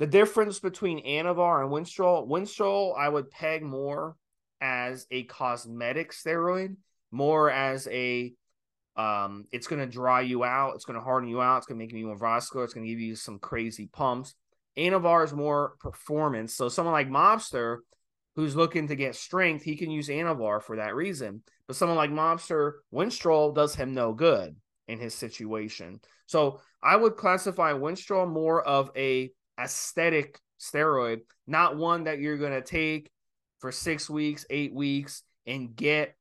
[0.00, 4.16] the difference between Anavar and Winstrol, Winstrol I would peg more
[4.60, 6.76] as a cosmetic steroid,
[7.10, 8.32] more as a
[8.96, 10.74] um, it's going to dry you out.
[10.74, 11.58] It's going to harden you out.
[11.58, 12.64] It's going to make you more vascular.
[12.64, 14.34] It's going to give you some crazy pumps.
[14.76, 16.54] Anavar is more performance.
[16.54, 17.78] So someone like Mobster,
[18.36, 21.42] who's looking to get strength, he can use Anavar for that reason.
[21.66, 24.56] But someone like Mobster, Winstrol does him no good
[24.88, 26.00] in his situation.
[26.26, 32.52] So I would classify Winstrol more of a aesthetic steroid, not one that you're going
[32.52, 33.10] to take
[33.60, 36.16] for six weeks, eight weeks, and get,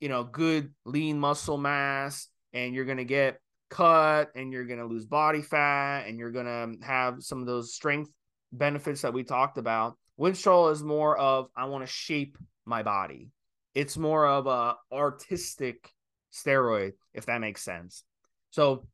[0.00, 5.06] you know, good lean muscle mass, and you're to get cut, and you're to lose
[5.06, 8.10] body fat, and you're to have some of those strength
[8.52, 9.96] benefits that we talked about.
[10.18, 13.28] Winstrol is more of I want to shape my body.
[13.74, 15.92] It's more of a artistic
[16.32, 18.02] steroid, if that makes sense.
[18.50, 18.86] So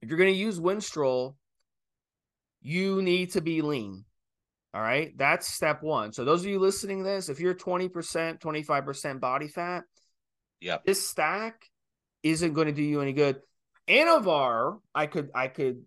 [0.00, 1.34] if you're going to use Winstrol,
[2.60, 4.04] you need to be lean.
[4.74, 5.12] All right.
[5.16, 6.12] That's step one.
[6.12, 9.84] So those of you listening to this, if you're 20%, 25% body fat,
[10.60, 11.66] yeah, this stack
[12.22, 13.40] isn't going to do you any good.
[13.88, 15.82] Anavar, I could I could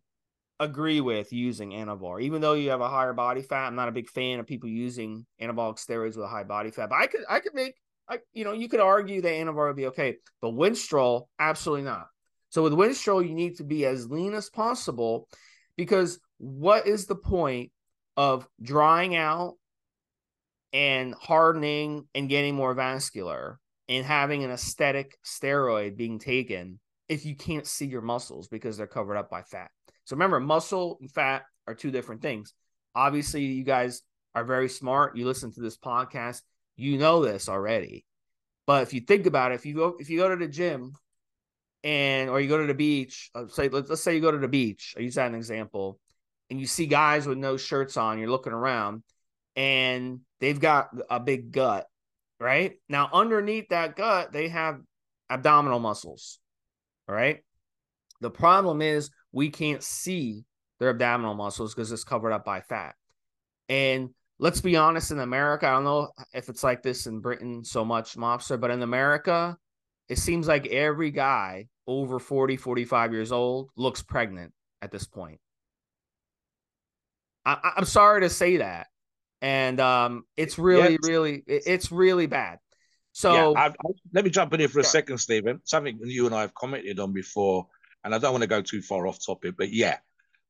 [0.59, 3.67] agree with using Anavar, even though you have a higher body fat.
[3.67, 6.89] I'm not a big fan of people using anabolic steroids with a high body fat,
[6.89, 7.75] but I could I could make
[8.09, 12.07] I you know you could argue that Anavar would be okay, but Winstrol absolutely not.
[12.49, 15.27] So with Winstrol, you need to be as lean as possible
[15.77, 17.71] Because what is the point
[18.17, 19.55] of drying out
[20.73, 27.35] and hardening and getting more vascular and having an aesthetic steroid being taken if you
[27.35, 29.69] can't see your muscles because they're covered up by fat?
[30.05, 32.53] So remember, muscle and fat are two different things.
[32.93, 34.01] Obviously, you guys
[34.33, 35.15] are very smart.
[35.15, 36.41] You listen to this podcast,
[36.75, 38.05] you know this already.
[38.67, 40.93] But if you think about it, if you go if you go to the gym
[41.83, 44.37] and or you go to the beach, uh, say let's, let's say you go to
[44.37, 45.99] the beach, I use that an example,
[46.49, 49.03] and you see guys with no shirts on, you're looking around
[49.55, 51.87] and they've got a big gut,
[52.39, 52.73] right?
[52.89, 54.81] Now underneath that gut, they have
[55.29, 56.39] abdominal muscles.
[57.07, 57.39] All right.
[58.21, 60.45] The problem is we can't see
[60.79, 62.95] their abdominal muscles because it's covered up by fat.
[63.69, 67.63] And let's be honest, in America, I don't know if it's like this in Britain
[67.63, 69.57] so much, mobster, but in America,
[70.09, 75.39] it seems like every guy over 40, 45 years old looks pregnant at this point.
[77.45, 78.87] I, am sorry to say that.
[79.41, 82.59] And um, it's really, really, it's really bad.
[83.11, 84.89] So yeah, I, I, let me jump in here for a yeah.
[84.89, 85.61] second, Stephen.
[85.63, 87.67] Something you and I have commented on before,
[88.03, 89.97] and I don't want to go too far off topic, but yeah,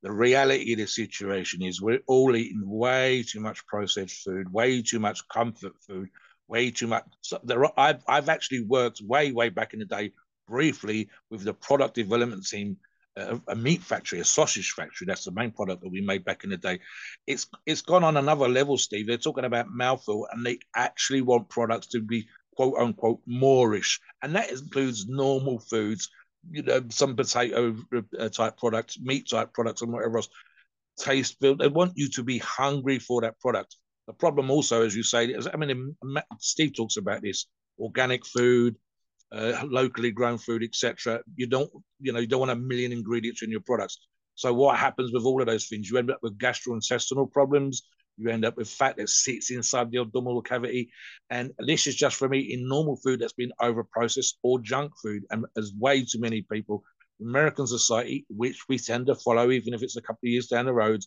[0.01, 4.81] the reality of the situation is we're all eating way too much processed food, way
[4.81, 6.09] too much comfort food,
[6.47, 7.05] way too much.
[7.21, 10.11] So there, are, I've I've actually worked way way back in the day
[10.47, 12.77] briefly with the product development team,
[13.17, 15.05] uh, a meat factory, a sausage factory.
[15.07, 16.79] That's the main product that we made back in the day.
[17.27, 19.07] It's it's gone on another level, Steve.
[19.07, 24.35] They're talking about mouthful, and they actually want products to be quote unquote moreish, and
[24.35, 26.09] that includes normal foods
[26.51, 27.75] you know, some potato
[28.19, 30.29] uh, type products, meat type products, and whatever else.
[30.97, 31.59] Taste build.
[31.59, 33.75] They want you to be hungry for that product.
[34.07, 35.95] The problem also, as you say, is I mean,
[36.39, 37.47] Steve talks about this:
[37.79, 38.77] organic food,
[39.35, 41.19] uh, locally grown food, etc.
[41.35, 41.69] You don't,
[41.99, 43.99] you know, you don't want a million ingredients in your products.
[44.35, 45.89] So what happens with all of those things?
[45.89, 47.83] You end up with gastrointestinal problems.
[48.17, 50.89] You end up with fat that sits inside the abdominal cavity.
[51.29, 55.23] And this is just from eating normal food that's been over processed or junk food.
[55.31, 56.83] And as way too many people,
[57.21, 60.65] American society, which we tend to follow, even if it's a couple of years down
[60.65, 61.03] the road,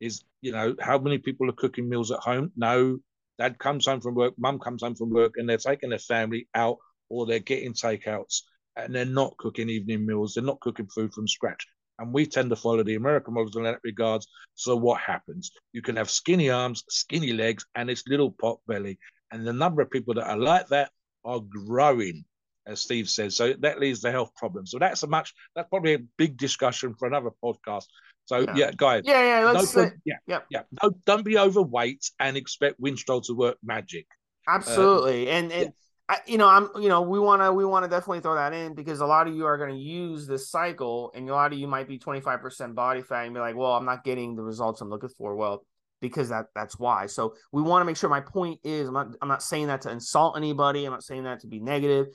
[0.00, 2.52] is, you know, how many people are cooking meals at home?
[2.56, 2.98] No.
[3.38, 6.48] Dad comes home from work, mum comes home from work, and they're taking their family
[6.54, 8.42] out or they're getting takeouts
[8.76, 10.34] and they're not cooking evening meals.
[10.34, 11.66] They're not cooking food from scratch
[11.98, 14.26] and we tend to follow the American models in that regards.
[14.54, 15.52] So what happens?
[15.72, 18.98] You can have skinny arms, skinny legs, and this little pot belly,
[19.30, 20.90] and the number of people that are like that
[21.24, 22.24] are growing,
[22.66, 23.36] as Steve says.
[23.36, 24.70] So that leads to health problems.
[24.72, 27.84] So that's a much that's probably a big discussion for another podcast.
[28.26, 29.02] So yeah, yeah guys.
[29.04, 30.62] Yeah, yeah, let's say, yeah, yeah, yeah.
[30.80, 34.06] Don't, don't be overweight and expect Winstrol to work magic.
[34.48, 35.72] Absolutely, uh, and and.
[36.08, 38.52] I, you know, I'm, you know, we want to, we want to definitely throw that
[38.52, 41.52] in because a lot of you are going to use this cycle, and a lot
[41.52, 44.42] of you might be 25% body fat and be like, well, I'm not getting the
[44.42, 45.34] results I'm looking for.
[45.34, 45.64] Well,
[46.02, 47.06] because that that's why.
[47.06, 48.10] So we want to make sure.
[48.10, 50.84] My point is, I'm not, I'm not saying that to insult anybody.
[50.84, 52.08] I'm not saying that to be negative.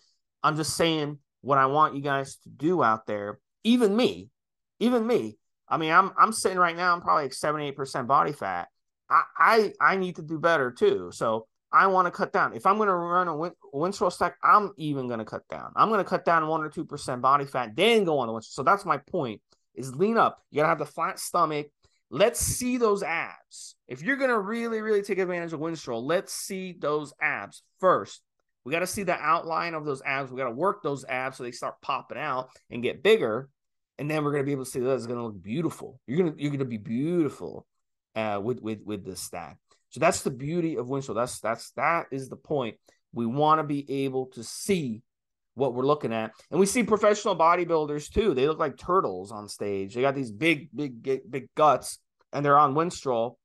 [0.44, 3.40] I'm just saying what I want you guys to do out there.
[3.64, 4.30] Even me,
[4.80, 5.38] even me.
[5.68, 6.94] I mean, I'm I'm sitting right now.
[6.94, 8.68] I'm probably like 78% body fat.
[9.10, 11.10] I I I need to do better too.
[11.12, 12.54] So I want to cut down.
[12.54, 15.72] If I'm going to run a win- Winstrol stack, I'm even going to cut down.
[15.76, 18.34] I'm going to cut down one or two percent body fat, then go on the
[18.34, 18.54] Winstrol.
[18.54, 19.42] So that's my point:
[19.76, 20.42] is lean up.
[20.52, 21.68] You got to have the flat stomach.
[22.12, 23.76] Let's see those abs.
[23.88, 28.22] If you're going to really, really take advantage of Winstrol, let's see those abs first.
[28.66, 30.32] We got to see the outline of those abs.
[30.32, 33.50] We got to work those abs so they start popping out and get bigger,
[34.00, 36.00] and then we're going to be able to see that it's going to look beautiful.
[36.08, 37.68] You're gonna you're going to be beautiful
[38.16, 39.58] uh, with with with this stack.
[39.90, 41.16] So that's the beauty of Winstrol.
[41.16, 42.78] That's that's that is the point.
[43.14, 45.02] We want to be able to see
[45.56, 48.34] what we're looking at, and we see professional bodybuilders too.
[48.34, 49.96] They look like turtles on stage.
[49.96, 52.00] They got these big, big, big guts,
[52.32, 53.36] and they're on Winstrol.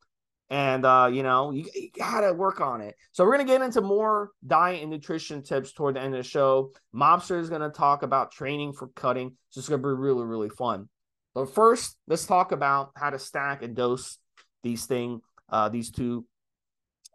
[0.51, 2.95] And uh, you know, you, you gotta work on it.
[3.13, 6.29] So we're gonna get into more diet and nutrition tips toward the end of the
[6.29, 6.73] show.
[6.95, 9.37] Mobster is gonna talk about training for cutting.
[9.49, 10.89] So it's gonna be really, really fun.
[11.35, 14.19] But first, let's talk about how to stack and dose
[14.63, 16.27] these thing, uh, these two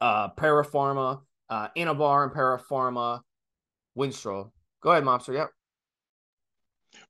[0.01, 3.21] uh, Parapharma, uh, Anavar and Parapharma,
[3.97, 4.51] Winstrol.
[4.81, 5.33] Go ahead, Mobster.
[5.33, 5.49] Yep.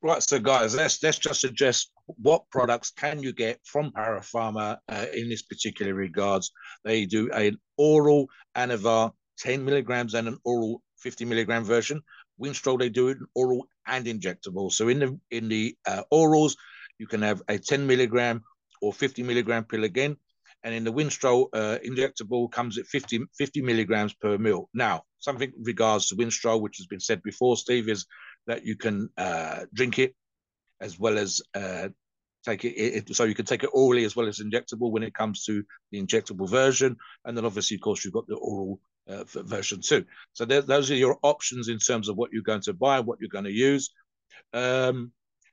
[0.01, 5.05] Right, so guys, let's let's just suggest what products can you get from Parapharma uh,
[5.13, 6.51] in this particular regards.
[6.83, 12.01] They do an oral Anavar 10 milligrams and an oral 50 milligram version.
[12.41, 14.71] Winstrol they do it oral and injectable.
[14.71, 16.55] So in the in the uh, orals,
[16.97, 18.43] you can have a 10 milligram
[18.81, 20.17] or 50 milligram pill again
[20.63, 24.69] and in the Winstrol uh, injectable comes at 50, 50 milligrams per mil.
[24.73, 28.05] Now, something regards to Winstrol, which has been said before, Steve, is
[28.47, 30.15] that you can uh, drink it
[30.81, 31.89] as well as uh,
[32.45, 35.13] take it, it, so you can take it orally as well as injectable when it
[35.13, 36.97] comes to the injectable version.
[37.25, 40.05] And then obviously of course you've got the oral uh, version too.
[40.33, 43.19] So there, those are your options in terms of what you're going to buy what
[43.19, 43.91] you're going to use.
[44.53, 45.11] Um,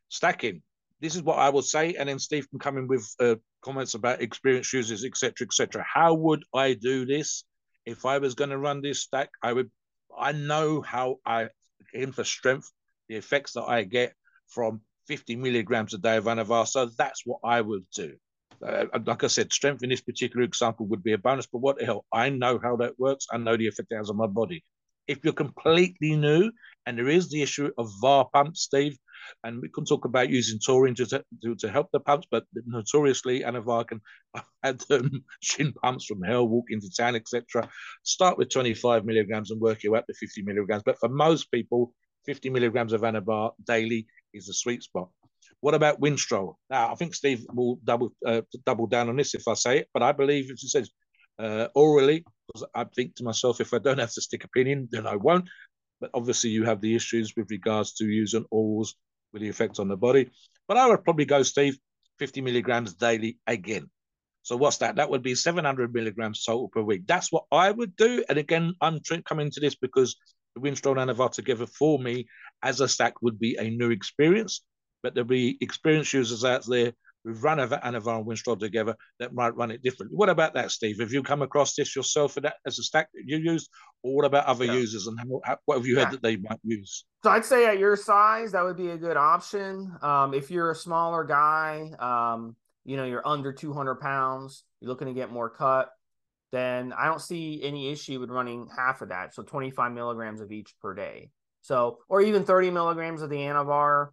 [0.09, 0.63] stacking.
[1.01, 3.35] This is what i would say and then steve can come in with uh,
[3.67, 7.45] comments about experienced users etc etc how would i do this
[7.85, 9.71] if i was going to run this stack i would
[10.19, 11.49] i know how i
[11.95, 12.71] aim for strength
[13.09, 14.15] the effects that i get
[14.49, 16.67] from 50 milligrams a day of Anavar.
[16.67, 18.15] So that's what I would do.
[18.67, 21.79] Uh, like I said, strength in this particular example would be a bonus, but what
[21.79, 22.07] the hell?
[22.13, 23.27] I know how that works.
[23.31, 24.65] I know the effect it has on my body.
[25.09, 26.51] If you're completely new,
[26.87, 28.97] and there is the issue of VAR pumps, Steve,
[29.45, 33.41] and we can talk about using taurine to, to, to help the pumps, but notoriously,
[33.41, 34.01] Anavar can
[34.35, 34.83] I've had
[35.41, 37.69] shin pumps from hell, walk into town, etc.
[38.03, 40.83] Start with 25 milligrams and work your way up to 50 milligrams.
[40.85, 41.93] But for most people,
[42.27, 45.09] 50 milligrams of Anavar daily is the sweet spot.
[45.61, 46.57] What about Winstrol?
[46.69, 49.89] Now, I think Steve will double uh, double down on this if I say it,
[49.95, 50.91] but I believe, as he says,
[51.39, 54.67] uh, orally, because I think to myself, if I don't have to stick a pin
[54.67, 55.49] in, then I won't.
[56.01, 58.91] But obviously, you have the issues with regards to using orals
[59.33, 60.31] with the effect on the body.
[60.69, 61.79] But I would probably go, Steve,
[62.19, 63.91] 50 milligrams daily again.
[64.43, 64.97] So what's that?
[64.97, 67.03] That would be 700 milligrams total per week.
[67.07, 68.25] That's what I would do.
[68.29, 70.17] And again, I'm coming to this because
[70.55, 72.27] the Winstrol and Anavar together for me
[72.63, 74.63] as a stack would be a new experience,
[75.03, 76.93] but there'll be experienced users out there
[77.27, 80.17] who've run Anavar and Winstrol together that might run it differently.
[80.17, 81.01] What about that, Steve?
[81.01, 83.69] Have you come across this yourself that as a stack that you used,
[84.03, 84.75] or what about other yeah.
[84.75, 86.05] users and how, how, what have you yeah.
[86.05, 87.05] heard that they might use?
[87.25, 89.93] So I'd say at your size, that would be a good option.
[90.03, 95.09] Um, if you're a smaller guy, um, you know, you're under 200 pounds, you're looking
[95.09, 95.91] to get more cut,
[96.53, 99.35] then I don't see any issue with running half of that.
[99.35, 101.31] So 25 milligrams of each per day.
[101.63, 104.11] So, or even 30 milligrams of the Anavar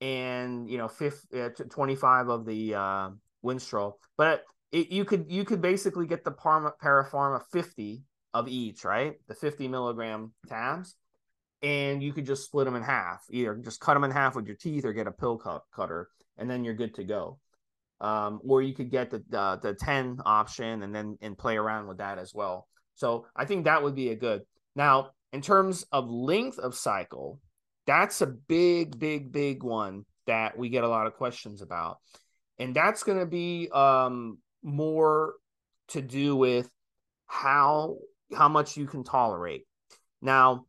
[0.00, 3.10] and, you know, fifth, uh, 25 of the uh,
[3.44, 3.94] Winstrol.
[4.16, 8.02] But it, you could, you could basically get the Parma, Parapharma 50
[8.34, 9.14] of each, right?
[9.26, 10.94] The 50 milligram tabs.
[11.60, 14.46] And you could just split them in half, either just cut them in half with
[14.46, 17.40] your teeth or get a pill cut, cutter, and then you're good to go
[18.00, 21.88] um, or you could get the, the the 10 option and then and play around
[21.88, 22.68] with that as well.
[22.94, 24.42] So I think that would be a good.
[24.74, 27.40] Now, in terms of length of cycle,
[27.88, 31.96] that's a big, big, big one that we get a lot of questions about,
[32.58, 35.32] and that's going to be um, more
[35.88, 36.68] to do with
[37.26, 37.96] how
[38.36, 39.64] how much you can tolerate.
[40.20, 40.66] Now,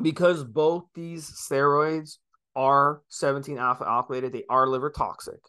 [0.00, 2.16] because both these steroids
[2.56, 5.40] are 17 alpha alkylated, they are liver toxic.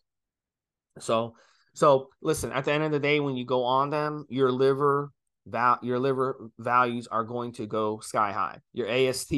[0.99, 1.35] So,
[1.73, 2.51] so listen.
[2.51, 5.13] At the end of the day, when you go on them, your liver
[5.45, 8.59] val your liver values are going to go sky high.
[8.73, 9.33] Your AST,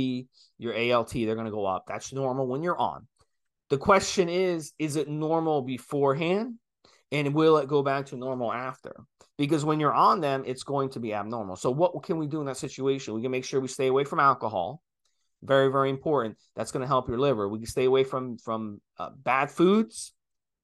[0.58, 1.86] your ALT, they're going to go up.
[1.88, 3.08] That's normal when you're on.
[3.70, 6.56] The question is, is it normal beforehand?
[7.12, 8.96] And will it go back to normal after?
[9.38, 11.56] Because when you're on them, it's going to be abnormal.
[11.56, 13.14] So, what can we do in that situation?
[13.14, 14.82] We can make sure we stay away from alcohol.
[15.44, 16.38] Very, very important.
[16.56, 17.48] That's going to help your liver.
[17.50, 20.14] We can stay away from from uh, bad foods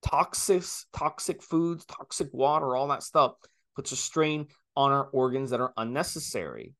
[0.02, 3.34] toxic toxic foods, toxic water, all that stuff
[3.76, 4.48] puts a strain
[4.80, 6.74] on our organs that are unnecessary.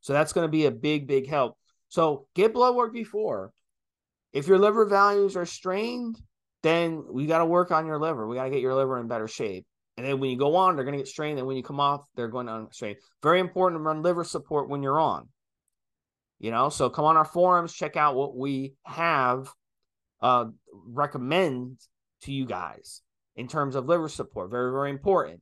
[0.00, 1.56] So that's going to be a big, big help.
[1.88, 3.52] So get blood work before.
[4.34, 6.20] If your liver values are strained,
[6.62, 8.28] then we got to work on your liver.
[8.28, 9.64] We got to get your liver in better shape.
[9.96, 11.38] And then when you go on, they're going to get strained.
[11.38, 12.96] And when you come off, they're going to strain.
[13.22, 15.26] Very important to run liver support when you're on.
[16.38, 19.50] You know, so come on our forums, check out what we have
[20.20, 20.44] uh,
[20.86, 21.78] recommend
[22.22, 23.00] to you guys
[23.36, 24.50] in terms of liver support.
[24.50, 25.40] Very, very important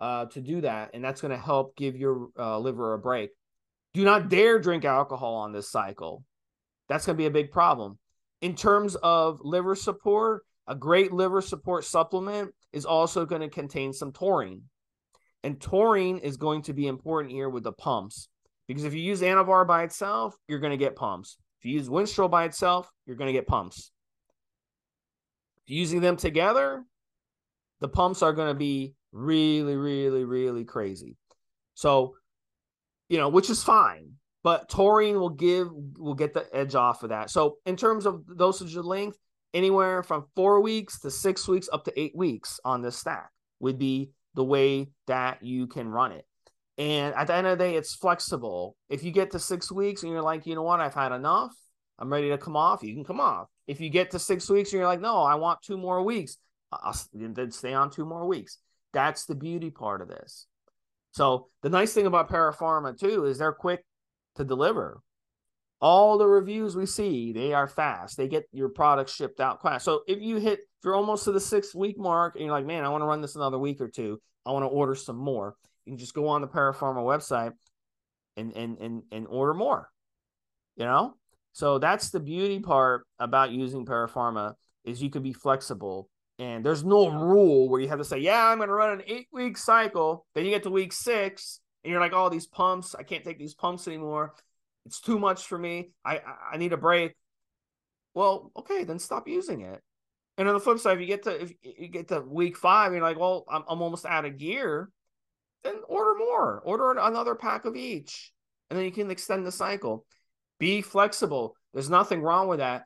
[0.00, 0.90] uh, to do that.
[0.94, 3.30] And that's going to help give your uh, liver a break.
[3.94, 6.24] Do not dare drink alcohol on this cycle.
[6.88, 7.98] That's going to be a big problem.
[8.42, 13.92] In terms of liver support, a great liver support supplement is also going to contain
[13.92, 14.62] some taurine.
[15.42, 18.28] And taurine is going to be important here with the pumps
[18.66, 21.38] because if you use Anavar by itself, you're going to get pumps.
[21.60, 23.92] If you use Winstrol by itself, you're going to get pumps.
[25.66, 26.84] Using them together,
[27.80, 31.16] the pumps are going to be really, really, really crazy.
[31.74, 32.14] So,
[33.08, 34.12] you know, which is fine,
[34.42, 35.68] but taurine will give
[35.98, 37.30] will get the edge off of that.
[37.30, 39.18] So, in terms of dosage of length,
[39.54, 43.78] anywhere from four weeks to six weeks up to eight weeks on this stack would
[43.78, 46.24] be the way that you can run it.
[46.78, 48.76] And at the end of the day, it's flexible.
[48.90, 51.54] If you get to six weeks and you're like, you know what, I've had enough,
[51.98, 53.48] I'm ready to come off, you can come off.
[53.66, 56.36] If you get to six weeks and you're like, no, I want two more weeks,
[56.70, 58.58] I'll then stay on two more weeks.
[58.96, 60.46] That's the beauty part of this.
[61.12, 63.84] So the nice thing about Parapharma too is they're quick
[64.36, 65.02] to deliver.
[65.80, 68.16] all the reviews we see, they are fast.
[68.16, 69.84] They get your product shipped out fast.
[69.84, 72.66] So if you hit, if you're almost to the six week mark and you're like,
[72.66, 75.16] man, I want to run this another week or two, I want to order some
[75.18, 75.56] more.
[75.84, 77.52] You can just go on the Parapharma website
[78.36, 79.90] and and and and order more.
[80.76, 81.14] You know,
[81.52, 86.08] so that's the beauty part about using Parapharma is you can be flexible
[86.38, 89.02] and there's no rule where you have to say, yeah, I'm going to run an
[89.06, 90.26] eight week cycle.
[90.34, 93.38] Then you get to week six and you're like, oh, these pumps, I can't take
[93.38, 94.34] these pumps anymore.
[94.84, 95.90] It's too much for me.
[96.04, 96.20] I
[96.52, 97.14] I need a break.
[98.14, 99.82] Well, okay, then stop using it.
[100.38, 102.92] And on the flip side, if you get to if you get to week five,
[102.92, 104.90] you're like, well, I'm, I'm almost out of gear.
[105.64, 106.60] Then order more.
[106.64, 108.32] Order another pack of each,
[108.70, 110.04] and then you can extend the cycle.
[110.58, 111.56] Be flexible.
[111.72, 112.84] There's nothing wrong with that.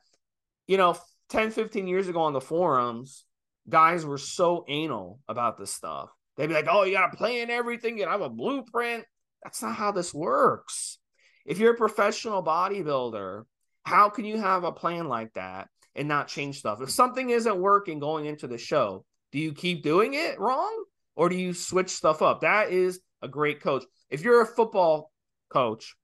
[0.67, 0.97] You know,
[1.29, 3.25] 10, 15 years ago on the forums,
[3.69, 6.09] guys were so anal about this stuff.
[6.37, 7.97] They'd be like, oh, you got to plan everything.
[7.97, 9.05] You have a blueprint.
[9.43, 10.99] That's not how this works.
[11.45, 13.43] If you're a professional bodybuilder,
[13.83, 16.81] how can you have a plan like that and not change stuff?
[16.81, 20.85] If something isn't working going into the show, do you keep doing it wrong
[21.15, 22.41] or do you switch stuff up?
[22.41, 23.83] That is a great coach.
[24.09, 25.11] If you're a football
[25.49, 25.95] coach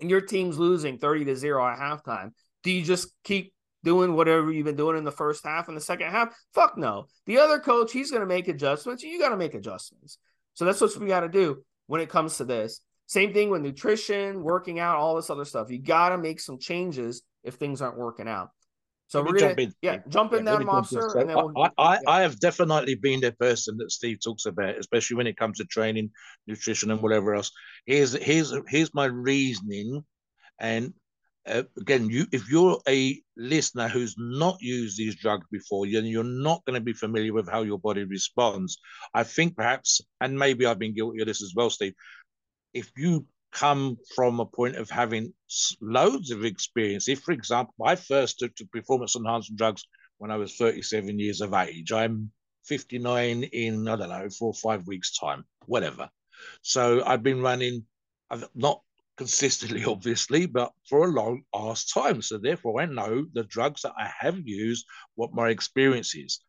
[0.00, 2.30] and your team's losing 30 to 0 at halftime,
[2.62, 3.52] do you just keep
[3.86, 6.36] doing whatever you've been doing in the first half and the second half?
[6.52, 7.06] Fuck no.
[7.26, 9.04] The other coach, he's going to make adjustments.
[9.04, 10.18] You got to make adjustments.
[10.54, 12.80] So that's what we got to do when it comes to this.
[13.06, 15.70] Same thing with nutrition, working out, all this other stuff.
[15.70, 18.50] You got to make some changes if things aren't working out.
[19.08, 19.72] So we're gonna, jump in.
[19.82, 21.16] yeah, jump in yeah, that monster.
[21.16, 22.00] And then we'll, I, I, yeah.
[22.08, 25.64] I, have definitely been the person that Steve talks about, especially when it comes to
[25.66, 26.10] training,
[26.48, 27.04] nutrition, and mm.
[27.04, 27.52] whatever else.
[27.84, 30.04] Here's here's here's my reasoning,
[30.58, 30.92] and
[31.46, 36.24] uh, again, you if you're a listener who's not used these drugs before, then you're
[36.24, 38.78] not going to be familiar with how your body responds.
[39.14, 41.94] I think perhaps, and maybe I've been guilty of this as well, Steve.
[42.74, 45.32] If you come from a point of having
[45.80, 49.84] loads of experience, if, for example, I first took to performance enhancing drugs
[50.18, 52.32] when I was 37 years of age, I'm
[52.64, 56.10] 59 in I don't know four or five weeks time, whatever.
[56.62, 57.84] So I've been running.
[58.30, 58.82] I've not
[59.16, 62.22] consistently, obviously, but for a long ass time.
[62.22, 66.40] So therefore, I know the drugs that I have used, what my experience is.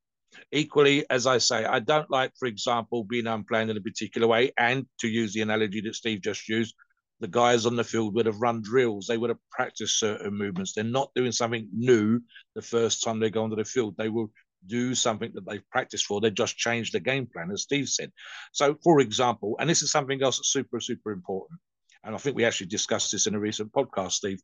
[0.51, 4.51] Equally, as I say, I don't like, for example, being unplanned in a particular way.
[4.57, 6.75] And to use the analogy that Steve just used,
[7.19, 9.07] the guys on the field would have run drills.
[9.07, 10.73] They would have practiced certain movements.
[10.73, 12.21] They're not doing something new
[12.55, 13.95] the first time they go onto the field.
[13.97, 14.31] They will
[14.67, 16.19] do something that they've practiced for.
[16.19, 18.11] They just change the game plan, as Steve said.
[18.51, 21.59] So, for example, and this is something else that's super, super important
[22.03, 24.39] and I think we actually discussed this in a recent podcast, Steve.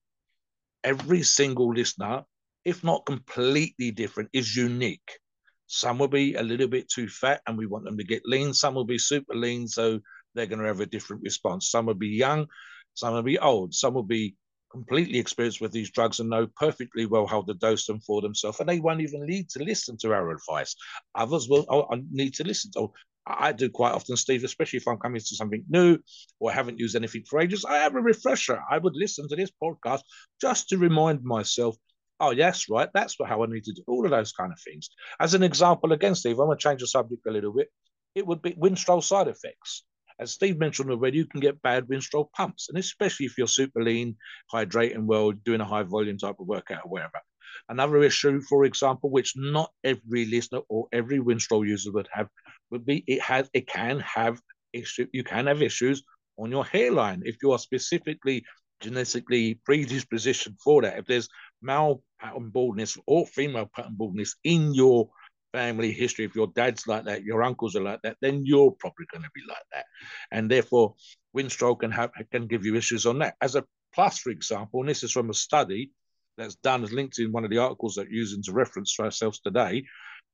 [0.83, 2.23] Every single listener,
[2.65, 5.19] if not completely different, is unique.
[5.67, 8.53] Some will be a little bit too fat and we want them to get lean.
[8.53, 9.99] Some will be super lean, so
[10.35, 11.69] they're going to have a different response.
[11.69, 12.47] Some will be young,
[12.93, 14.35] some will be old, some will be
[14.73, 18.59] completely experienced with these drugs and know perfectly well how to dose them for themselves,
[18.59, 20.75] and they won't even need to listen to our advice.
[21.15, 22.91] Others will oh, need to listen to.
[23.25, 25.97] I do quite often, Steve, especially if I'm coming to something new
[26.39, 27.63] or haven't used anything for ages.
[27.65, 28.61] I have a refresher.
[28.69, 30.01] I would listen to this podcast
[30.41, 31.75] just to remind myself,
[32.19, 34.89] oh, yes, right, that's how I need to do all of those kind of things.
[35.19, 37.69] As an example, again, Steve, I'm going to change the subject a little bit.
[38.15, 39.83] It would be Winstrol side effects.
[40.19, 43.81] As Steve mentioned already, you can get bad Winstrol pumps, and especially if you're super
[43.81, 44.15] lean,
[44.53, 47.19] hydrating well, doing a high volume type of workout or wherever.
[47.69, 52.27] Another issue, for example, which not every listener or every Winstrol user would have,
[52.71, 54.39] would be it has it can have
[54.73, 56.03] issue you can have issues
[56.37, 58.43] on your hairline if you are specifically
[58.81, 60.97] genetically predispositioned for that.
[60.97, 61.29] If there's
[61.61, 65.09] male pattern baldness or female pattern baldness in your
[65.53, 69.05] family history, if your dad's like that, your uncles are like that, then you're probably
[69.11, 69.85] going to be like that.
[70.31, 70.95] And therefore,
[71.35, 73.35] Winstrol can have can give you issues on that.
[73.41, 75.91] As a plus, for example, and this is from a study
[76.37, 79.39] that's done as linked in one of the articles that using to reference for ourselves
[79.39, 79.85] today,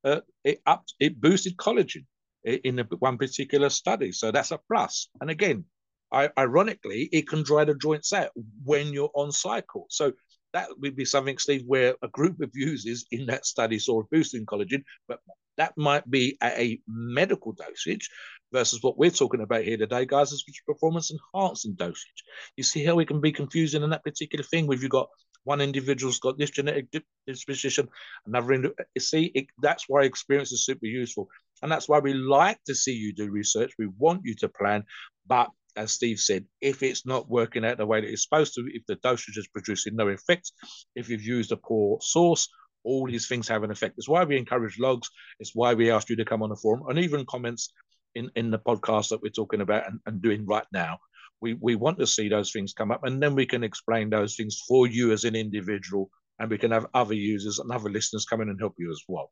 [0.03, 2.05] uh, it up it boosted collagen
[2.43, 4.11] in a, one particular study.
[4.11, 5.09] So that's a plus.
[5.19, 5.65] And again,
[6.11, 8.31] I, ironically, it can dry the joints out
[8.63, 9.85] when you're on cycle.
[9.89, 10.13] So
[10.53, 14.05] that would be something, Steve, where a group of users in that study saw a
[14.05, 15.19] boost in collagen, but
[15.57, 18.09] that might be at a medical dosage
[18.51, 22.23] versus what we're talking about here today, guys, is performance enhancing dosage.
[22.55, 24.71] You see how we can be confusing in that particular thing?
[24.71, 25.09] You've got
[25.43, 26.87] one individual's got this genetic
[27.25, 27.87] disposition,
[28.25, 28.53] another.
[28.95, 31.27] You see, it, that's why experience is super useful.
[31.61, 33.73] And that's why we like to see you do research.
[33.77, 34.83] We want you to plan.
[35.27, 38.67] But as Steve said, if it's not working out the way that it's supposed to,
[38.73, 40.51] if the dosage is producing no effect,
[40.95, 42.49] if you've used a poor source,
[42.83, 43.95] all these things have an effect.
[43.97, 45.09] It's why we encourage logs.
[45.39, 47.71] It's why we asked you to come on the forum and even comments
[48.15, 50.97] in, in the podcast that we're talking about and, and doing right now.
[51.41, 54.35] We we want to see those things come up, and then we can explain those
[54.35, 56.09] things for you as an individual,
[56.39, 59.01] and we can have other users and other listeners come in and help you as
[59.07, 59.31] well.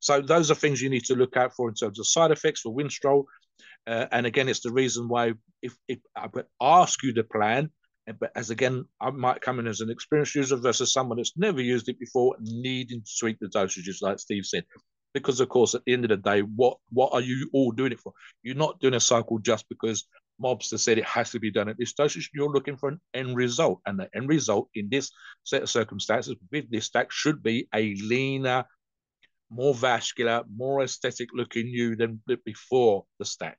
[0.00, 2.60] So those are things you need to look out for in terms of side effects
[2.60, 3.24] for Winstrol.
[3.86, 5.32] Uh, and again, it's the reason why
[5.62, 7.70] if, if I would ask you the plan,
[8.20, 11.60] but as again, I might come in as an experienced user versus someone that's never
[11.60, 14.64] used it before, needing to tweak the dosages, like Steve said.
[15.12, 17.92] Because of course, at the end of the day, what what are you all doing
[17.92, 18.12] it for?
[18.42, 20.04] You're not doing a cycle just because
[20.42, 22.30] Mobster said it has to be done at this dosage.
[22.34, 25.10] You're looking for an end result, and the end result in this
[25.44, 28.64] set of circumstances with this stack should be a leaner,
[29.50, 33.58] more vascular, more aesthetic looking you than before the stack,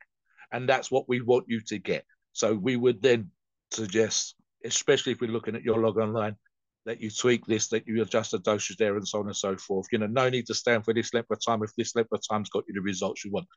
[0.52, 2.06] and that's what we want you to get.
[2.34, 3.32] So we would then
[3.72, 6.36] suggest, especially if we're looking at your log online,
[6.86, 9.58] that you tweak this, that you adjust the dosage there, and so on and so
[9.58, 9.88] forth.
[9.92, 12.22] You know, no need to stand for this length of time if this length of
[12.30, 13.48] time's got you the results you want.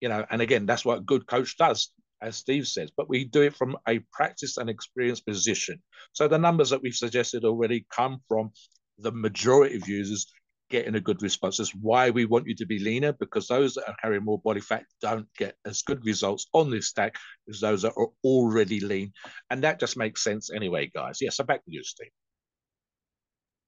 [0.00, 1.92] You know, and again, that's what a good coach does,
[2.22, 2.90] as Steve says.
[2.96, 5.82] But we do it from a practice and experience position.
[6.12, 8.50] So the numbers that we've suggested already come from
[8.98, 10.26] the majority of users
[10.70, 11.58] getting a good response.
[11.58, 14.60] That's why we want you to be leaner because those that are carrying more body
[14.60, 17.16] fat don't get as good results on this stack
[17.48, 19.12] as those that are already lean.
[19.50, 21.18] And that just makes sense anyway, guys.
[21.20, 22.10] Yes, yeah, so back to you, Steve.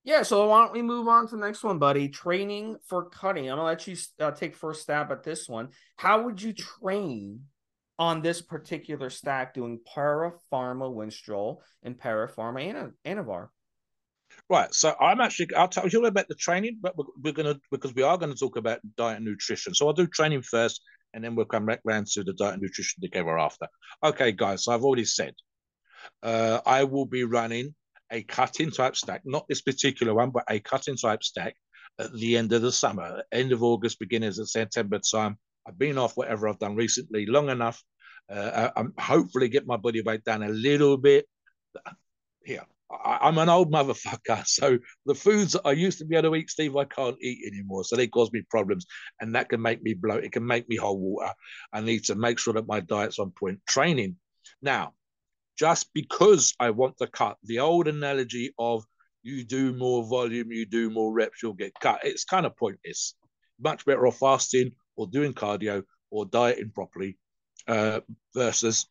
[0.03, 2.09] Yeah, so why don't we move on to the next one, buddy?
[2.09, 3.51] Training for cutting.
[3.51, 5.69] I'm gonna let you uh, take first stab at this one.
[5.97, 7.45] How would you train
[7.99, 13.49] on this particular stack doing Parapharma Winstrol and Parapharma Anavar?
[14.51, 14.73] Right.
[14.75, 18.03] So I'm actually I'll tell you about the training, but we're, we're gonna because we
[18.03, 19.75] are going to talk about diet and nutrition.
[19.75, 20.83] So I'll do training first,
[21.13, 23.69] and then we'll come back round to the diet and nutrition together after.
[24.03, 24.65] Okay, guys.
[24.65, 25.35] So I've already said
[26.23, 27.75] uh, I will be running
[28.11, 31.55] a cutting type stack, not this particular one, but a cutting type stack
[31.99, 35.39] at the end of the summer, end of August, beginnings of September time.
[35.67, 37.83] I've been off whatever I've done recently long enough.
[38.31, 41.27] Uh, I'm hopefully get my body weight down a little bit.
[42.45, 46.31] Here, I, am an old motherfucker, so the foods that I used to be able
[46.31, 47.85] to eat, Steve, I can't eat anymore.
[47.85, 48.87] So they cause me problems,
[49.21, 50.25] and that can make me bloat.
[50.25, 51.33] It can make me hold water.
[51.73, 53.61] I need to make sure that my diet's on point.
[53.67, 54.17] Training
[54.63, 54.95] now,
[55.59, 58.85] just because I want to cut, the old analogy of
[59.23, 62.01] you do more volume, you do more reps, you'll get cut.
[62.05, 63.15] It's kind of pointless.
[63.59, 67.19] Much better off fasting or doing cardio or dieting properly
[67.69, 68.01] uh,
[68.35, 68.87] versus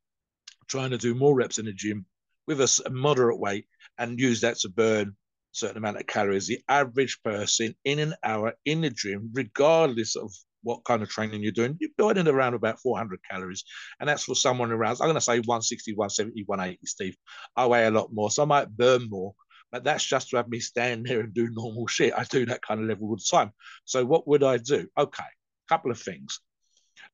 [0.67, 2.05] trying to do more reps in the gym
[2.47, 3.65] with a, moderate weight
[3.97, 5.13] and use that to burn a
[5.51, 6.47] certain amount of calories.
[6.47, 10.31] The average person in an hour in the gym, regardless of
[10.63, 13.63] what kind of training you're doing, you're burning around about 400 calories.
[13.99, 17.17] And that's for someone around, I'm going to say 160, 170, 180, Steve.
[17.55, 19.35] I weigh a lot more, so I might burn more.
[19.71, 22.13] But that's just to have me stand there and do normal shit.
[22.15, 23.51] I do that kind of level all the time.
[23.85, 24.87] So what would I do?
[24.97, 25.23] Okay,
[25.70, 26.39] couple of things.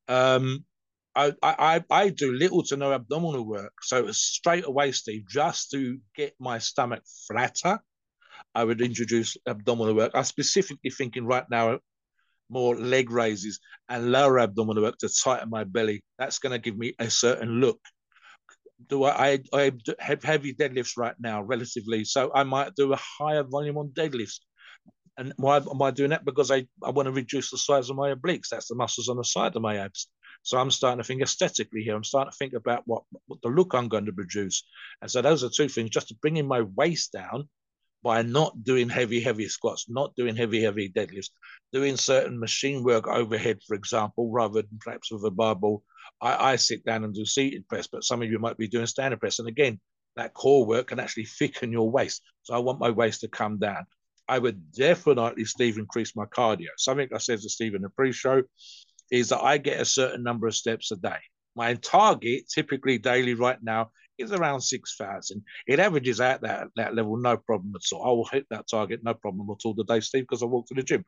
[0.08, 0.64] Um,
[1.14, 3.72] I, I, I do little to no abdominal work.
[3.82, 7.80] So straight away, Steve, just to get my stomach flatter,
[8.54, 10.12] I would introduce abdominal work.
[10.14, 11.78] I'm specifically thinking right now
[12.48, 16.02] more leg raises and lower abdominal work to tighten my belly.
[16.18, 17.80] That's going to give me a certain look.
[18.88, 22.96] Do I, I, I have heavy deadlifts right now, relatively, so I might do a
[22.96, 24.40] higher volume on deadlifts.
[25.20, 26.24] And why am I doing that?
[26.24, 28.48] Because I, I want to reduce the size of my obliques.
[28.48, 30.08] That's the muscles on the side of my abs.
[30.42, 31.94] So I'm starting to think aesthetically here.
[31.94, 34.64] I'm starting to think about what, what the look I'm going to produce.
[35.02, 37.50] And so those are two things, just bringing my waist down
[38.02, 41.28] by not doing heavy, heavy squats, not doing heavy, heavy deadlifts,
[41.70, 45.82] doing certain machine work overhead, for example, rather than perhaps with a barbell.
[46.22, 48.86] I, I sit down and do seated press, but some of you might be doing
[48.86, 49.38] standing press.
[49.38, 49.80] And again,
[50.16, 52.22] that core work can actually thicken your waist.
[52.44, 53.84] So I want my waist to come down.
[54.30, 56.68] I would definitely, Steve, increase my cardio.
[56.76, 58.42] Something I said to Steve in the pre-show
[59.10, 61.18] is that I get a certain number of steps a day.
[61.56, 65.42] My target, typically daily right now, is around 6,000.
[65.66, 68.04] It averages out that, that level, no problem at all.
[68.04, 70.74] I will hit that target, no problem at all today, Steve, because I walk to
[70.74, 71.04] the gym.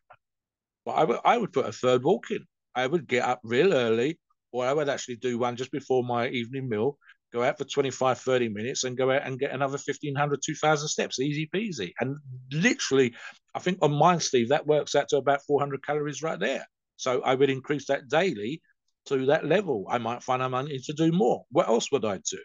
[0.84, 2.44] But I would, I would put a third walk in.
[2.74, 4.18] I would get up real early,
[4.50, 6.98] or I would actually do one just before my evening meal,
[7.32, 11.18] go out for 25, 30 minutes and go out and get another 1,500, 2,000 steps,
[11.18, 11.92] easy peasy.
[12.00, 12.16] And
[12.52, 13.14] literally,
[13.54, 16.66] I think on mine, Steve, that works out to about 400 calories right there.
[16.96, 18.62] So I would increase that daily
[19.06, 19.86] to that level.
[19.88, 21.44] I might find I'm need to do more.
[21.50, 22.38] What else would I do?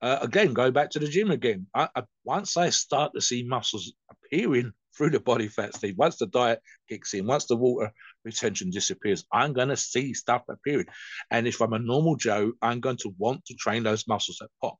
[0.00, 1.66] Uh, again, go back to the gym again.
[1.74, 6.16] I, I, once I start to see muscles appearing through the body fat, Steve, once
[6.16, 7.92] the diet kicks in, once the water
[8.24, 10.86] retention disappears, I'm going to see stuff appearing.
[11.30, 14.50] And if I'm a normal Joe, I'm going to want to train those muscles that
[14.60, 14.78] pop.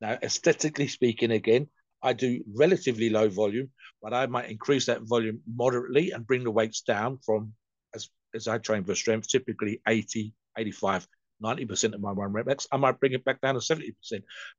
[0.00, 1.68] Now, aesthetically speaking, again,
[2.02, 3.70] I do relatively low volume,
[4.02, 7.54] but I might increase that volume moderately and bring the weights down from
[7.94, 11.06] as as I train for strength, typically 80, 85,
[11.42, 12.66] 90% of my one rep max.
[12.70, 13.94] I might bring it back down to 70%,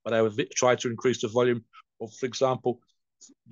[0.04, 1.64] but I would try to increase the volume
[2.02, 2.80] of, for example,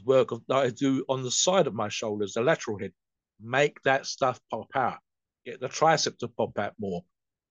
[0.06, 2.94] work of, that I do on the side of my shoulders, the lateral head.
[3.42, 5.00] Make that stuff pop out.
[5.46, 7.04] Get the tricep to pop out more.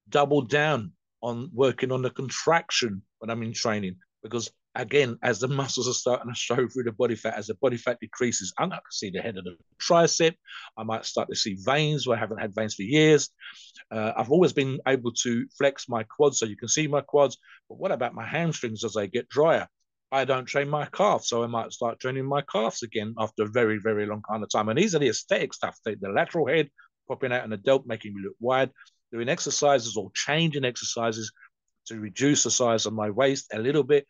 [0.09, 5.49] Double down on working on the contraction when I'm in training because again, as the
[5.49, 8.70] muscles are starting to show through the body fat, as the body fat decreases, I'm
[8.70, 10.35] going to see the head of the tricep.
[10.76, 13.30] I might start to see veins where I haven't had veins for years.
[13.91, 17.39] Uh, I've always been able to flex my quads so you can see my quads.
[17.68, 19.68] But what about my hamstrings as they get drier?
[20.12, 23.48] I don't train my calves, so I might start training my calves again after a
[23.48, 24.68] very, very long kind of time.
[24.68, 26.68] And these are the aesthetic stuff, the, the lateral head
[27.08, 28.70] popping out in the delt, making me look wide,
[29.10, 31.32] doing exercises or changing exercises
[31.86, 34.06] to reduce the size of my waist a little bit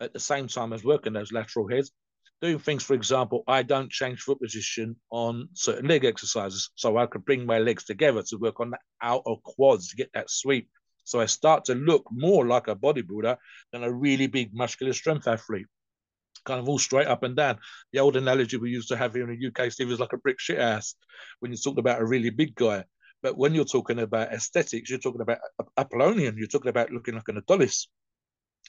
[0.00, 1.92] at the same time as working those lateral heads.
[2.40, 6.70] Doing things, for example, I don't change foot position on certain leg exercises.
[6.74, 10.10] So I could bring my legs together to work on the outer quads to get
[10.14, 10.68] that sweep.
[11.04, 13.36] So I start to look more like a bodybuilder
[13.72, 15.66] than a really big muscular strength athlete.
[16.44, 17.58] Kind of all straight up and down.
[17.92, 20.18] The old analogy we used to have here in the UK, Steve, is like a
[20.18, 20.94] brick shit ass
[21.40, 22.84] when you talked about a really big guy.
[23.22, 25.38] But when you're talking about aesthetics, you're talking about
[25.78, 27.88] Apollonian, you're talking about looking like an Adonis.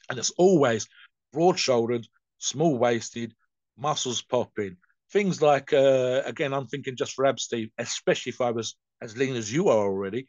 [0.09, 0.88] And it's always
[1.33, 2.07] broad shouldered,
[2.38, 3.33] small waisted,
[3.77, 4.77] muscles popping.
[5.11, 9.17] Things like, uh, again, I'm thinking just for abs, Steve, especially if I was as
[9.17, 10.27] lean as you are already,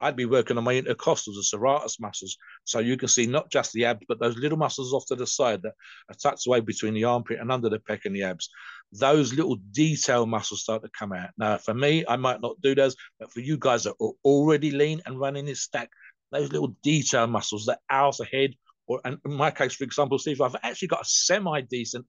[0.00, 2.36] I'd be working on my intercostals, the serratus muscles.
[2.64, 5.26] So you can see not just the abs, but those little muscles off to the
[5.26, 5.74] side that
[6.08, 8.48] are tucked away between the armpit and under the pec and the abs.
[8.92, 11.30] Those little detail muscles start to come out.
[11.36, 14.70] Now, for me, I might not do those, but for you guys that are already
[14.70, 15.90] lean and running this stack,
[16.30, 18.54] those little detail muscles, the outer head,
[18.86, 22.06] or in my case, for example, Steve, I've actually got a semi decent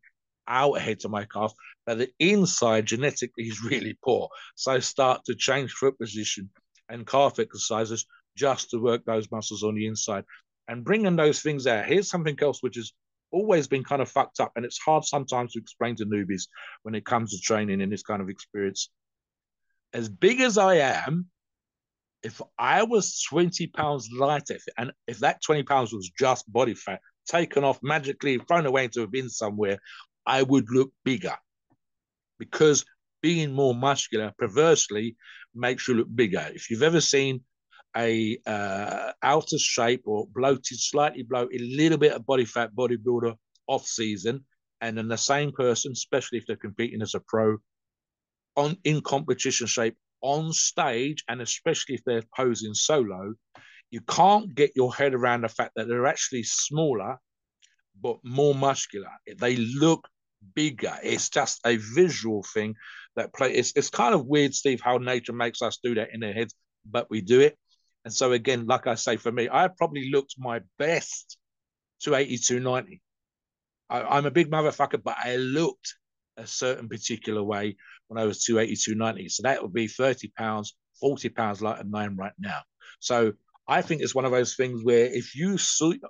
[0.48, 1.54] outer head to my calf,
[1.86, 4.30] but the inside genetically is really poor.
[4.56, 6.50] So start to change foot position
[6.90, 10.24] and calf exercises just to work those muscles on the inside
[10.68, 11.86] and bringing those things out.
[11.86, 12.94] Here's something else which has
[13.32, 16.48] always been kind of fucked up, and it's hard sometimes to explain to newbies
[16.84, 18.90] when it comes to training in this kind of experience.
[19.94, 21.28] As big as I am,
[22.24, 27.02] if I was 20 pounds lighter, and if that 20 pounds was just body fat
[27.28, 29.80] taken off magically, thrown away into a bin somewhere,
[30.26, 31.36] I would look bigger
[32.38, 32.86] because
[33.22, 35.16] being more muscular perversely
[35.56, 36.50] makes you look bigger.
[36.54, 37.42] If you've ever seen
[37.98, 43.36] a uh, outer shape or bloated, slightly bloated, a little bit of body fat bodybuilder
[43.68, 44.46] off season,
[44.82, 47.58] and then the same person, especially if they're competing as a pro,
[48.56, 53.34] on in competition shape on stage, and especially if they're posing solo,
[53.92, 57.18] you can't get your head around the fact that they're actually smaller
[58.02, 59.10] but more muscular.
[59.38, 60.08] They look
[60.56, 60.96] bigger.
[61.04, 62.76] It's just a visual thing
[63.20, 63.54] that play.
[63.54, 66.54] It's, it's kind of weird, Steve, how nature makes us do that in our heads,
[66.90, 67.58] but we do it.
[68.06, 71.38] And so again, like I say, for me, I probably looked my best
[72.02, 73.02] to 82, 90.
[73.90, 75.96] I, I'm a big motherfucker, but I looked
[76.38, 77.76] a certain particular way
[78.08, 79.30] when I was 280, 290.
[79.30, 82.62] So that would be 30 pounds, 40 pounds than I am right now.
[83.00, 83.34] So
[83.68, 85.58] I think it's one of those things where if you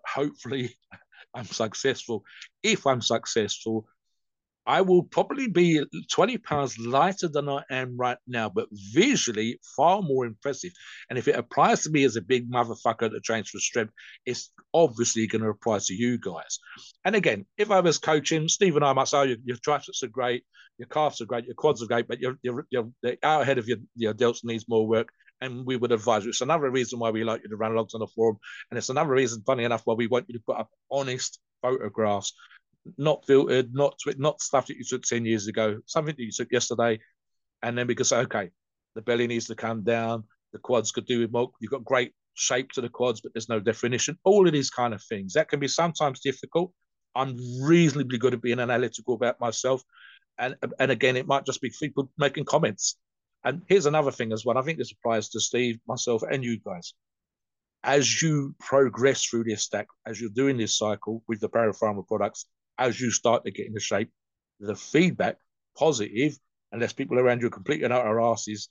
[0.08, 0.76] hopefully
[1.34, 2.24] I'm successful,
[2.64, 3.88] if I'm successful,
[4.66, 10.02] I will probably be 20 pounds lighter than I am right now, but visually far
[10.02, 10.72] more impressive.
[11.10, 13.94] And if it applies to me as a big motherfucker that trains for strength,
[14.26, 16.60] it's obviously going to apply to you guys.
[17.04, 20.04] And again, if I was coaching, Steve and I might say, oh, your, your triceps
[20.04, 20.44] are great,
[20.78, 22.90] your calves are great, your quads are great, but you're, you're, you're
[23.24, 25.10] out ahead of your, your delts needs more work.
[25.42, 26.30] And we would advise you.
[26.30, 28.38] It's another reason why we like you to run logs on the forum.
[28.70, 32.34] And it's another reason, funny enough, why we want you to put up honest photographs
[32.98, 36.52] not filtered, not not stuff that you took 10 years ago, something that you took
[36.52, 37.00] yesterday.
[37.62, 38.52] And then we could say, okay,
[38.96, 40.24] the belly needs to come down,
[40.54, 41.52] the quads could do with more.
[41.60, 44.18] You've got great shape to the quads, but there's no definition.
[44.24, 45.34] All of these kind of things.
[45.34, 46.72] That can be sometimes difficult.
[47.16, 49.84] I'm reasonably good at being analytical about myself.
[50.38, 52.96] And, and again, it might just be people making comments.
[53.44, 54.58] And here's another thing as well.
[54.58, 56.94] I think this applies to Steve, myself, and you guys.
[57.84, 62.46] As you progress through this stack, as you're doing this cycle with the Parapharma products,
[62.80, 64.10] as you start to get into shape,
[64.60, 65.38] the feedback,
[65.78, 66.38] positive,
[66.72, 68.70] unless people around you are completely out our asses,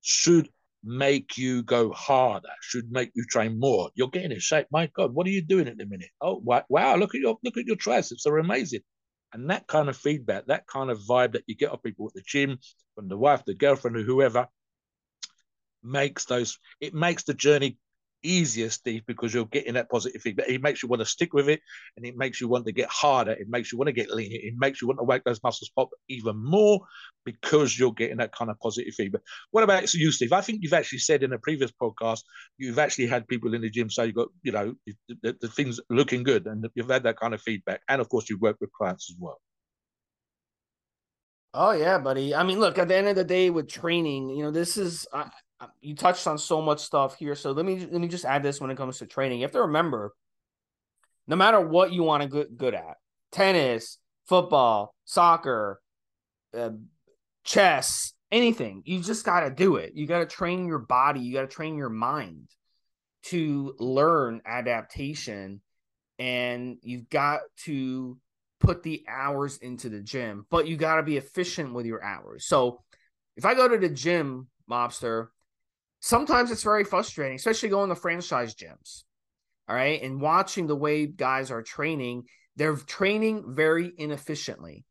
[0.00, 0.48] should
[0.82, 3.90] make you go harder, should make you train more.
[3.94, 4.66] You're getting in shape.
[4.70, 6.08] My God, what are you doing at the minute?
[6.20, 8.80] Oh wow, look at your look at your triceps, they're amazing.
[9.32, 12.14] And that kind of feedback, that kind of vibe that you get off people at
[12.14, 12.58] the gym,
[12.94, 14.48] from the wife, the girlfriend, or whoever,
[15.82, 17.78] makes those it makes the journey
[18.22, 20.48] easier, Steve, because you're getting that positive feedback.
[20.48, 21.60] It makes you want to stick with it
[21.96, 23.32] and it makes you want to get harder.
[23.32, 24.36] It makes you want to get leaner.
[24.40, 26.80] It makes you want to wake those muscles pop even more
[27.24, 29.22] because you're getting that kind of positive feedback.
[29.50, 30.32] What about you, Steve?
[30.32, 32.20] I think you've actually said in a previous podcast,
[32.58, 34.74] you've actually had people in the gym say you've got, you know,
[35.22, 37.80] the, the things looking good and you've had that kind of feedback.
[37.88, 39.40] And of course, you work with clients as well.
[41.52, 42.34] Oh yeah, buddy.
[42.34, 45.06] I mean, look, at the end of the day with training, you know, this is
[45.80, 47.34] you touched on so much stuff here.
[47.34, 49.40] So let me let me just add this when it comes to training.
[49.40, 50.14] You have to remember,
[51.26, 52.96] no matter what you want to get good at,
[53.32, 55.80] tennis, football, soccer,
[56.56, 56.70] uh,
[57.44, 59.92] chess, anything, you just got to do it.
[59.94, 61.20] You got to train your body.
[61.20, 62.48] You got to train your mind
[63.24, 65.60] to learn adaptation,
[66.18, 68.18] and you've got to
[68.60, 70.46] put the hours into the gym.
[70.50, 72.46] But you got to be efficient with your hours.
[72.46, 72.82] So
[73.36, 75.28] if I go to the gym, mobster,
[76.00, 79.04] sometimes it's very frustrating, especially going to franchise gyms.
[79.68, 80.02] All right.
[80.02, 82.24] And watching the way guys are training,
[82.56, 84.84] they're training very inefficiently.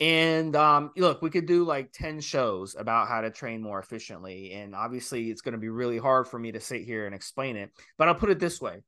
[0.00, 4.52] And um, look, we could do like 10 shows about how to train more efficiently.
[4.52, 7.56] And obviously, it's going to be really hard for me to sit here and explain
[7.56, 7.70] it.
[7.96, 8.82] But I'll put it this way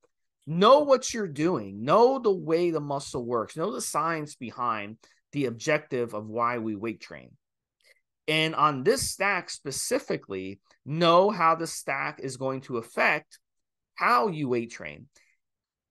[0.47, 4.97] know what you're doing, know the way the muscle works, know the science behind
[5.33, 7.31] the objective of why we weight train.
[8.31, 13.41] And on this stack specifically, know how the stack is going to affect
[13.97, 15.09] how you weight train.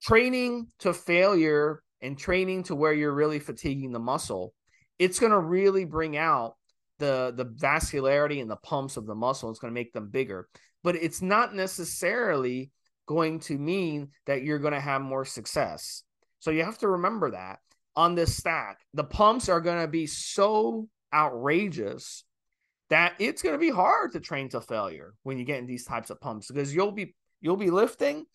[0.01, 4.53] Training to failure and training to where you're really fatiguing the muscle,
[4.97, 6.55] it's going to really bring out
[6.97, 9.49] the the vascularity and the pumps of the muscle.
[9.49, 10.47] It's going to make them bigger,
[10.81, 12.71] but it's not necessarily
[13.05, 16.03] going to mean that you're going to have more success.
[16.39, 17.59] So you have to remember that
[17.97, 22.23] on this stack, the pumps are going to be so outrageous
[22.89, 25.85] that it's going to be hard to train to failure when you get in these
[25.85, 28.25] types of pumps because you'll be you'll be lifting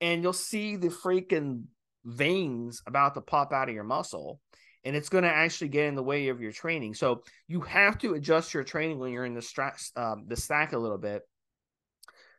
[0.00, 1.64] and you'll see the freaking
[2.04, 4.40] veins about to pop out of your muscle
[4.84, 7.98] and it's going to actually get in the way of your training so you have
[7.98, 11.22] to adjust your training when you're in the stress um, the stack a little bit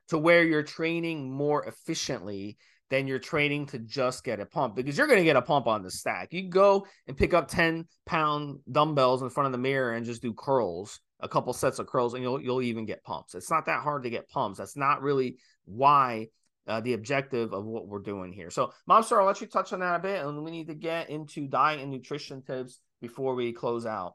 [0.07, 2.57] to where you're training more efficiently
[2.89, 5.67] than you're training to just get a pump because you're going to get a pump
[5.67, 6.30] on the stack.
[6.32, 10.24] You go and pick up 10 pound dumbbells in front of the mirror and just
[10.24, 13.36] do curls a couple sets of curls and you'll you'll even get pumps.
[13.36, 14.57] It's not that hard to get pumps.
[14.57, 16.28] That's not really why
[16.67, 18.49] uh, the objective of what we're doing here.
[18.49, 21.09] So, Mobster, I'll let you touch on that a bit, and we need to get
[21.09, 24.13] into diet and nutrition tips before we close out.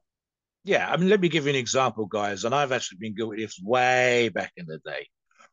[0.62, 2.44] Yeah, I mean, let me give you an example, guys.
[2.44, 5.09] And I've actually been guilty of this way back in the day,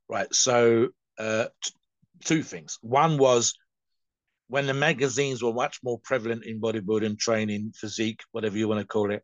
[0.08, 0.34] right?
[0.34, 1.72] So, uh, t-
[2.24, 2.78] two things.
[2.82, 3.54] One was
[4.48, 8.88] when the magazines were much more prevalent in bodybuilding, training, physique, whatever you want to
[8.88, 9.24] call it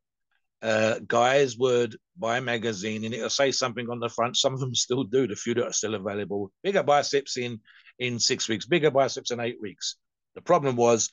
[0.61, 4.37] uh, guys would buy a magazine and it'll say something on the front.
[4.37, 5.27] Some of them still do.
[5.27, 6.51] The few that are still available.
[6.63, 7.59] Bigger biceps in
[7.99, 8.65] in six weeks.
[8.65, 9.95] Bigger biceps in eight weeks.
[10.35, 11.11] The problem was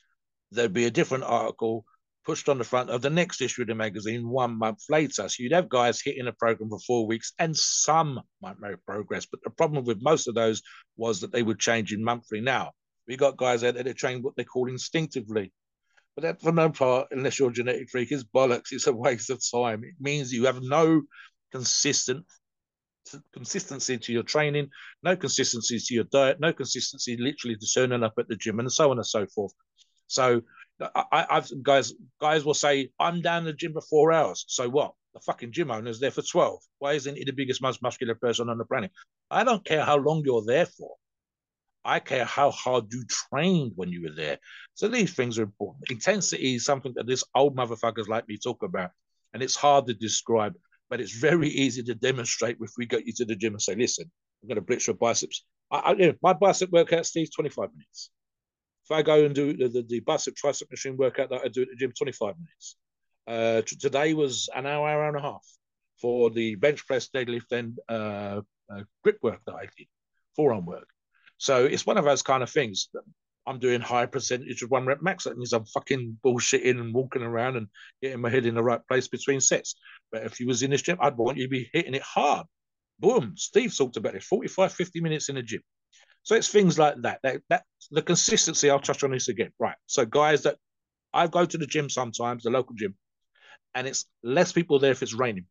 [0.51, 1.85] there'd be a different article
[2.25, 5.29] pushed on the front of the next issue of the magazine one month later.
[5.29, 9.27] So you'd have guys hitting a program for four weeks, and some might make progress.
[9.27, 10.63] But the problem with most of those
[10.97, 12.41] was that they would change in monthly.
[12.41, 12.71] Now
[13.07, 15.53] we got guys out there that train what they call instinctively.
[16.15, 18.71] But that, for no part, unless you're a genetic freak, is bollocks.
[18.71, 19.83] It's a waste of time.
[19.83, 21.01] It means you have no
[21.51, 22.25] consistent
[23.33, 24.69] consistency to your training,
[25.03, 28.71] no consistency to your diet, no consistency literally to turning up at the gym, and
[28.71, 29.53] so on and so forth.
[30.07, 30.41] So
[30.81, 34.45] I, have guys guys will say, I'm down the gym for four hours.
[34.47, 34.93] So what?
[35.13, 36.59] The fucking gym owner's there for 12.
[36.79, 38.91] Why isn't he the biggest, most muscular person on the planet?
[39.31, 40.95] I don't care how long you're there for.
[41.85, 44.39] I care how hard you trained when you were there.
[44.73, 45.91] So these things are important.
[45.91, 48.89] Intensity is something that this old motherfuckers like me talk about,
[49.33, 50.55] and it's hard to describe,
[50.89, 53.75] but it's very easy to demonstrate if we get you to the gym and say,
[53.75, 54.11] "Listen,
[54.41, 57.69] I'm going to blitz your biceps." I, I, you know, my bicep workout, Steve, 25
[57.71, 58.09] minutes.
[58.85, 61.61] If I go and do the, the, the bicep tricep machine workout that I do
[61.61, 62.75] at the gym, 25 minutes.
[63.27, 65.45] Uh, t- today was an hour, hour and a half
[66.01, 69.87] for the bench press, deadlift, and uh, uh, grip work that I did,
[70.35, 70.87] forearm work.
[71.37, 72.89] So it's one of those kind of things
[73.47, 75.25] I'm doing high percentage of one rep max.
[75.25, 77.67] That means I'm fucking bullshitting and walking around and
[78.01, 79.75] getting my head in the right place between sets.
[80.11, 82.47] But if you was in this gym, I'd want you to be hitting it hard.
[82.99, 83.33] Boom.
[83.35, 85.61] Steve talked about it 45, 50 minutes in the gym.
[86.23, 87.19] So it's things like that.
[87.21, 89.51] That, that the consistency, I'll touch on this again.
[89.59, 89.75] Right.
[89.85, 90.57] So guys that
[91.13, 92.95] I go to the gym sometimes, the local gym,
[93.75, 95.45] and it's less people there if it's raining,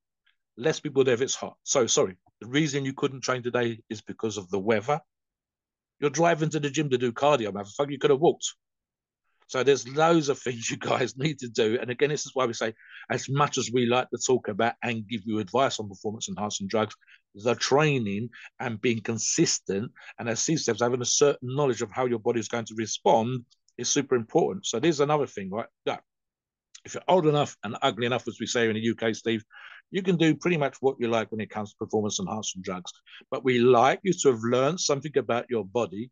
[0.57, 1.57] less people there if it's hot.
[1.63, 2.17] So sorry.
[2.41, 5.01] The reason you couldn't train today is because of the weather
[6.01, 7.91] you're driving to the gym to do cardio, motherfucker.
[7.91, 8.55] You could have walked.
[9.47, 11.79] So there's loads of things you guys need to do.
[11.81, 12.75] And again, this is why we say,
[13.11, 16.67] as much as we like to talk about and give you advice on performance enhancing
[16.67, 16.95] drugs,
[17.35, 18.31] the training
[18.61, 22.41] and being consistent, and as Steve says, having a certain knowledge of how your body
[22.41, 23.45] is going to respond
[23.77, 24.67] is super important.
[24.67, 25.67] So there's another thing, right?
[26.85, 29.45] If you're old enough and ugly enough, as we say in the UK, Steve,
[29.95, 32.91] you can do pretty much what you like when it comes to performance enhancing drugs.
[33.31, 36.11] But we like you to have learned something about your body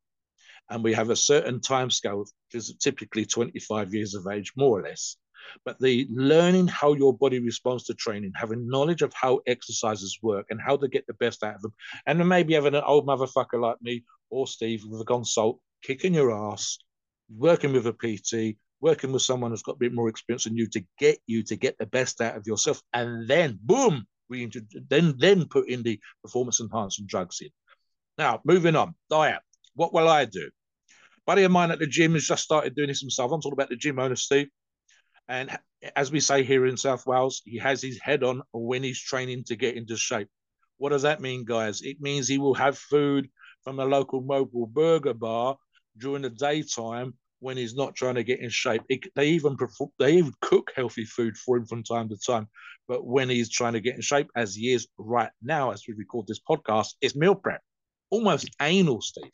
[0.70, 4.78] and we have a certain time scale, which is typically 25 years of age, more
[4.78, 5.16] or less.
[5.64, 10.46] But the learning how your body responds to training, having knowledge of how exercises work
[10.50, 11.74] and how to get the best out of them,
[12.06, 16.14] and then maybe having an old motherfucker like me or Steve with a consult kicking
[16.14, 16.78] your ass,
[17.36, 20.66] working with a PT, working with someone who's got a bit more experience than you
[20.66, 24.50] to get you to get the best out of yourself, and then boom, we
[24.90, 27.48] then then put in the performance enhancing drugs in.
[28.18, 29.40] Now, moving on, diet.
[29.74, 30.50] What will I do?
[31.26, 33.32] buddy of mine at the gym has just started doing this himself.
[33.32, 34.48] I'm talking about the gym owner, Steve.
[35.28, 35.56] And
[35.96, 39.44] as we say here in South Wales, he has his head on when he's training
[39.44, 40.28] to get into shape.
[40.78, 41.80] What does that mean, guys?
[41.82, 43.28] It means he will have food
[43.62, 45.56] from a local mobile burger bar
[45.96, 48.82] during the daytime when he's not trying to get in shape.
[48.88, 49.56] It, they even
[49.98, 52.48] they even cook healthy food for him from time to time.
[52.88, 55.94] But when he's trying to get in shape, as he is right now, as we
[55.94, 57.60] record this podcast, it's meal prep,
[58.10, 59.32] almost anal, Steve.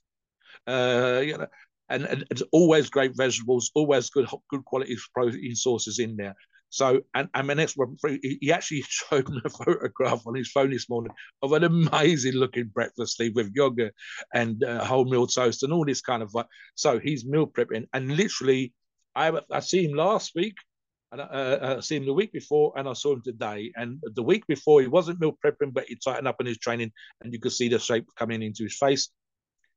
[0.66, 1.46] Uh, you know,
[1.90, 6.34] and, and it's always great vegetables, always good good quality protein sources in there.
[6.70, 10.70] So, and, and my next one, he actually showed me a photograph on his phone
[10.70, 11.12] this morning
[11.42, 13.94] of an amazing looking breakfast, Steve, with yogurt
[14.34, 16.34] and uh, wholemeal toast and all this kind of.
[16.74, 18.72] So he's meal prepping, and literally,
[19.14, 20.56] I I see him last week,
[21.12, 23.72] and uh, uh, I see him the week before, and I saw him today.
[23.74, 26.92] And the week before, he wasn't meal prepping, but he tightened up in his training,
[27.22, 29.08] and you could see the shape coming into his face.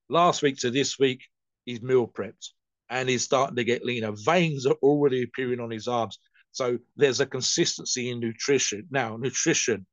[0.10, 1.22] Last week to this week,
[1.64, 2.50] he's meal prepped
[2.90, 4.12] and he's starting to get leaner.
[4.12, 6.20] Veins are already appearing on his arms.
[6.52, 8.88] So there's a consistency in nutrition.
[8.92, 9.86] Now, nutrition,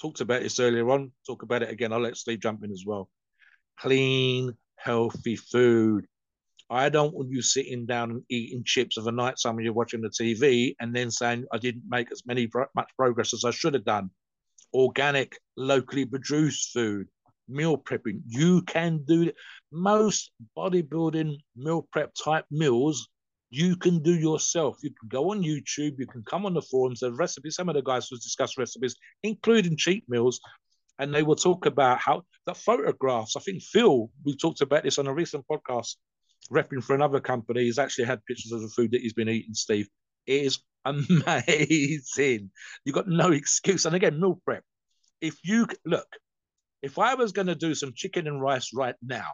[0.00, 1.92] talked about this earlier on, talk about it again.
[1.92, 3.08] I'll let Steve jump in as well.
[3.78, 6.06] Clean, healthy food.
[6.68, 9.74] I don't want you sitting down and eating chips of a night time when you're
[9.74, 13.50] watching the TV and then saying I didn't make as many much progress as I
[13.50, 14.10] should have done.
[14.74, 17.06] Organic, locally produced food
[17.48, 18.20] meal prepping.
[18.26, 19.36] You can do it.
[19.72, 23.08] Most bodybuilding meal prep type meals
[23.50, 24.78] you can do yourself.
[24.82, 27.74] You can go on YouTube, you can come on the forums, the recipes, some of
[27.74, 30.40] the guys will discuss recipes, including cheat meals,
[30.98, 33.36] and they will talk about how the photographs.
[33.36, 35.96] I think Phil, we talked about this on a recent podcast,
[36.50, 37.64] repping for another company.
[37.64, 39.88] He's actually had pictures of the food that he's been eating, Steve.
[40.26, 42.50] It is amazing.
[42.84, 43.86] You've got no excuse.
[43.86, 44.64] And again, meal prep.
[45.20, 46.06] If you look,
[46.82, 49.26] if I was going to do some chicken and rice right now,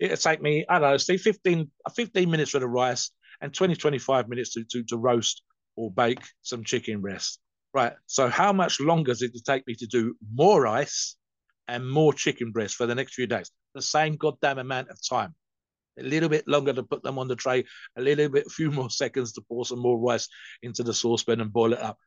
[0.00, 3.10] it'd take me, I don't know, say 15, 15 minutes for the rice
[3.44, 5.42] and 20, 25 minutes to, to, to roast
[5.76, 7.38] or bake some chicken breast.
[7.74, 7.92] Right.
[8.06, 11.16] So how much longer is it take me to do more rice
[11.68, 13.50] and more chicken breast for the next few days?
[13.74, 15.34] The same goddamn amount of time.
[15.98, 17.64] A little bit longer to put them on the tray,
[17.96, 20.26] a little bit, few more seconds to pour some more rice
[20.62, 21.98] into the saucepan and boil it up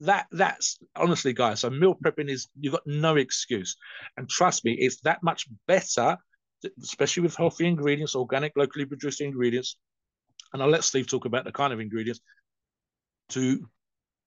[0.00, 1.60] that that's honestly, guys.
[1.60, 3.76] So meal prepping is you've got no excuse,
[4.16, 6.16] and trust me, it's that much better,
[6.82, 9.76] especially with healthy ingredients, organic, locally produced ingredients.
[10.52, 12.20] And I'll let Steve talk about the kind of ingredients
[13.30, 13.66] to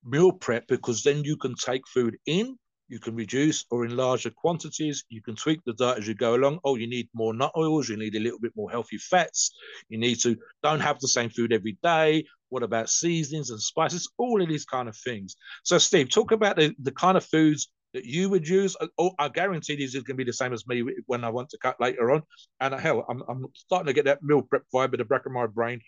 [0.04, 2.58] meal prep because then you can take food in
[2.88, 5.06] you can reduce or in larger quantities.
[5.10, 6.60] You can tweak the diet as you go along.
[6.64, 7.90] Oh, you need more nut oils.
[7.90, 9.52] You need a little bit more healthy fats.
[9.90, 12.26] You need to don't have the same food every day.
[12.50, 14.10] What about seasonings and spices?
[14.18, 15.36] All of these kind of things.
[15.64, 18.76] So, Steve, talk about the, the kind of foods that you would use.
[19.00, 21.50] Oh, I guarantee these is going to be the same as me when I want
[21.50, 22.22] to cut later on.
[22.60, 25.26] And uh, hell, I'm, I'm starting to get that meal prep vibe in the back
[25.26, 25.82] of my brain,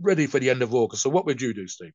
[0.00, 1.02] ready for the end of August.
[1.02, 1.92] So, what would you do, Steve?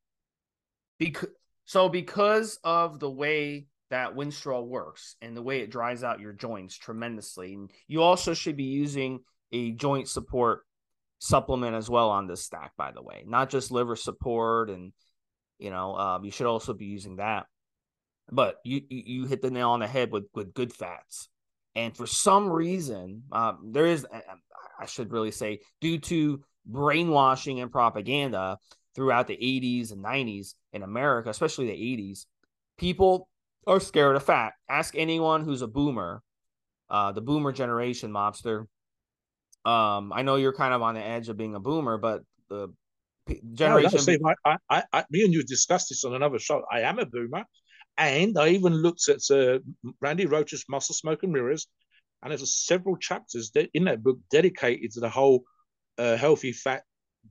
[0.99, 1.29] Because
[1.65, 6.33] so because of the way that Winstrol works and the way it dries out your
[6.33, 9.19] joints tremendously, and you also should be using
[9.51, 10.61] a joint support
[11.19, 14.93] supplement as well on this stack, by the way, not just liver support, and
[15.59, 17.45] you know um, you should also be using that.
[18.29, 21.29] But you you hit the nail on the head with with good fats,
[21.75, 24.05] and for some reason um, there is
[24.79, 28.57] I should really say due to brainwashing and propaganda
[28.95, 32.25] throughout the 80s and 90s in America, especially the 80s,
[32.77, 33.29] people
[33.65, 34.53] are scared of fat.
[34.69, 36.21] Ask anyone who's a boomer,
[36.89, 38.65] uh, the boomer generation, mobster.
[39.65, 42.73] Um, I know you're kind of on the edge of being a boomer, but the
[43.53, 44.19] generation.
[44.21, 46.63] No, I, I, I, me and you discussed this on another show.
[46.71, 47.43] I am a boomer,
[47.97, 49.59] and I even looked at uh,
[49.99, 51.67] Randy Roach's Muscle Smoke and Mirrors,
[52.23, 55.43] and there's several chapters in that book dedicated to the whole
[55.97, 56.83] uh, healthy fat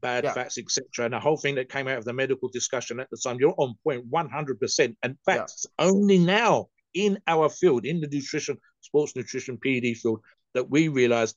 [0.02, 0.34] bad Yeah.
[0.34, 1.06] fats, etc.
[1.06, 3.54] And the whole thing that came out of the medical discussion at the time, you're
[3.56, 4.94] on point 100%.
[5.02, 5.36] And Yeah.
[5.38, 10.20] that's only now in our field, in the nutrition, sports nutrition, PD field,
[10.52, 11.34] that we realize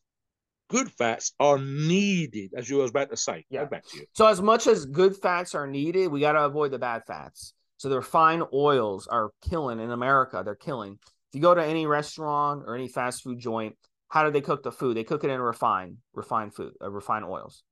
[0.69, 3.45] good fats are needed, as you were about to say.
[3.49, 3.63] Yeah.
[3.63, 4.05] Go back to you.
[4.13, 7.53] So as much as good fats are needed, we got to avoid the bad fats.
[7.77, 10.41] So the refined oils are killing in America.
[10.43, 10.99] They're killing.
[11.01, 13.77] If you go to any restaurant or any fast food joint,
[14.10, 14.97] how do they cook the food?
[14.97, 17.64] They cook it in refined, refined food, uh, refined oils.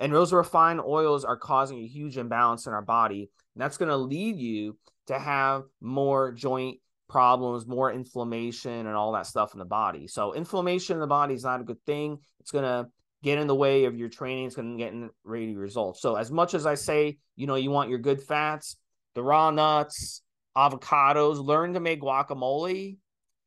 [0.00, 3.30] And those refined oils are causing a huge imbalance in our body.
[3.54, 4.76] And that's going to lead you
[5.06, 6.78] to have more joint
[7.08, 10.08] problems, more inflammation, and all that stuff in the body.
[10.08, 12.18] So inflammation in the body is not a good thing.
[12.40, 12.88] It's going to
[13.22, 14.46] get in the way of your training.
[14.46, 16.00] It's going to get in the way of your results.
[16.00, 18.76] So as much as I say, you know, you want your good fats,
[19.14, 20.22] the raw nuts,
[20.56, 22.96] avocados, learn to make guacamole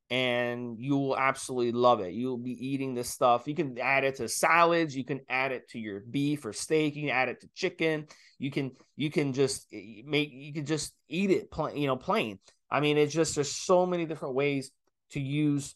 [0.09, 2.13] and you will absolutely love it.
[2.13, 3.47] You will be eating this stuff.
[3.47, 6.95] You can add it to salads, you can add it to your beef or steak,
[6.95, 8.07] you can add it to chicken.
[8.37, 11.95] You can you can just eh, make you can just eat it plain, you know,
[11.95, 12.39] plain.
[12.69, 14.71] I mean, it's just there's so many different ways
[15.11, 15.75] to use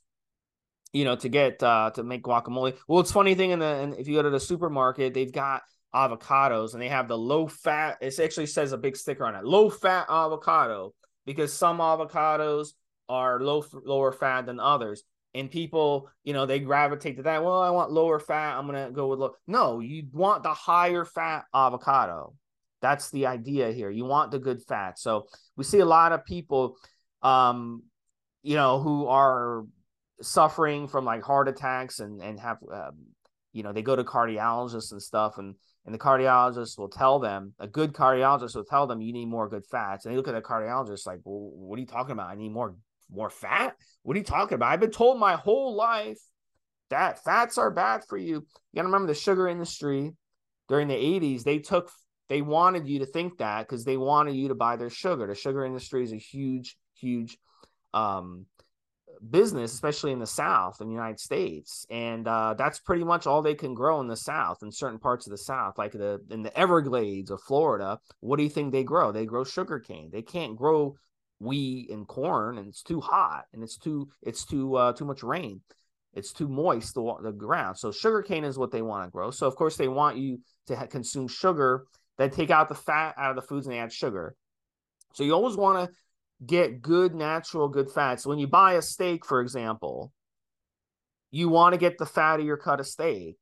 [0.92, 2.76] you know to get uh to make guacamole.
[2.88, 5.64] Well, it's funny thing in the if you go to the supermarket, they've got
[5.94, 9.44] avocados and they have the low fat it actually says a big sticker on it
[9.44, 10.94] low fat avocado
[11.26, 12.74] because some avocados
[13.10, 15.04] are low lower fat than others.
[15.36, 17.44] And people you know they gravitate to that.
[17.44, 18.58] Well i want lower fat.
[18.58, 19.36] I'm gonna go with low.
[19.48, 22.34] No you want the higher fat avocado.
[22.82, 23.90] That's the idea here.
[23.90, 24.98] You want the good fat.
[24.98, 26.78] So we see a lot of people
[27.22, 27.84] um
[28.44, 29.66] you know who are
[30.22, 32.92] suffering from like heart attacks and and have um,
[33.52, 35.56] you know they go to cardiologists and stuff and
[35.86, 39.50] and the cardiologist will tell them a good cardiologist will tell them you need more
[39.50, 40.06] good fats.
[40.06, 42.30] And they look at the cardiologist like well, what are you talking about?
[42.30, 42.76] I need more
[43.12, 46.20] more fat what are you talking about i've been told my whole life
[46.90, 48.46] that fats are bad for you you
[48.76, 50.14] gotta remember the sugar industry
[50.68, 51.92] during the 80s they took
[52.28, 55.36] they wanted you to think that because they wanted you to buy their sugar the
[55.36, 57.38] sugar industry is a huge huge
[57.94, 58.46] um
[59.30, 63.42] business, especially in the South in the United States, and uh, that's pretty much all
[63.42, 66.42] they can grow in the South in certain parts of the South, like the in
[66.42, 68.00] the Everglades of Florida.
[68.20, 69.12] What do you think they grow?
[69.12, 70.10] They grow sugarcane.
[70.12, 70.96] They can't grow
[71.40, 75.24] wheat and corn, and it's too hot, and it's too it's too uh, too much
[75.24, 75.62] rain.
[76.14, 77.78] It's too moist the the ground.
[77.78, 79.32] So sugarcane is what they want to grow.
[79.32, 81.86] So of course they want you to ha- consume sugar.
[82.18, 84.36] They take out the fat out of the foods and they add sugar.
[85.14, 85.96] So you always want to
[86.46, 88.26] get good natural good fats.
[88.26, 90.12] When you buy a steak, for example,
[91.32, 93.38] you want to get the fattier cut of steak.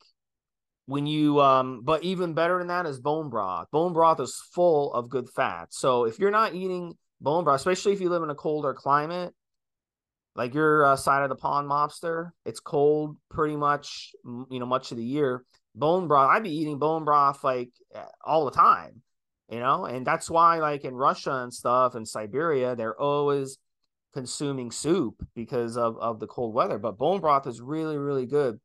[0.85, 3.69] When you um, but even better than that is bone broth.
[3.71, 5.67] Bone broth is full of good fat.
[5.71, 9.33] So if you're not eating bone broth, especially if you live in a colder climate,
[10.35, 14.11] like your uh, side of the pond mobster, it's cold pretty much,
[14.49, 15.43] you know, much of the year.
[15.73, 17.71] Bone broth, I'd be eating bone broth like
[18.23, 19.01] all the time
[19.49, 19.85] you know?
[19.85, 23.57] And that's why like in russia and stuff and siberia they're always
[24.13, 26.77] consuming soup because of of the cold weather.
[26.77, 28.59] But bone broth is really really good.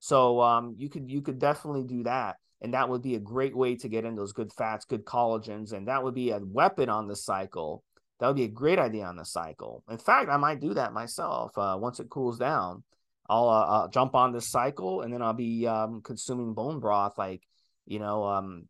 [0.00, 2.36] So um you could you could definitely do that.
[2.60, 5.72] And that would be a great way to get in those good fats good collagens.
[5.72, 7.82] And that would be a weapon on the cycle
[8.18, 10.92] that would be a great idea on the cycle in fact i might do that
[10.92, 12.82] myself uh, once it cools down
[13.30, 17.18] I'll, uh, I'll jump on this cycle and then i'll be um, consuming bone broth
[17.18, 17.42] like
[17.86, 18.68] you know um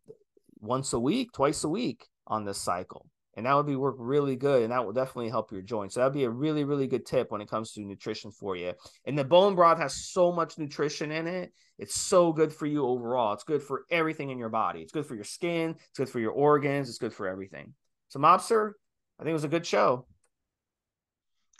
[0.61, 3.05] once a week, twice a week on this cycle.
[3.35, 4.63] And that would be work really good.
[4.63, 5.95] And that will definitely help your joints.
[5.95, 8.73] So that'd be a really, really good tip when it comes to nutrition for you.
[9.05, 11.53] And the bone broth has so much nutrition in it.
[11.77, 13.33] It's so good for you overall.
[13.33, 14.81] It's good for everything in your body.
[14.81, 15.75] It's good for your skin.
[15.77, 16.89] It's good for your organs.
[16.89, 17.73] It's good for everything.
[18.09, 18.73] So, Mobster,
[19.19, 20.05] I think it was a good show.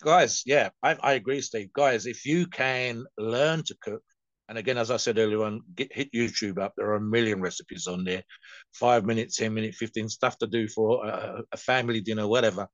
[0.01, 1.73] Guys, yeah, I, I agree, Steve.
[1.73, 4.01] Guys, if you can learn to cook,
[4.47, 6.73] and again, as I said earlier on, get, hit YouTube up.
[6.75, 8.23] There are a million recipes on there.
[8.73, 12.67] Five minute, 10 minute, 15 stuff to do for a, a family dinner, whatever.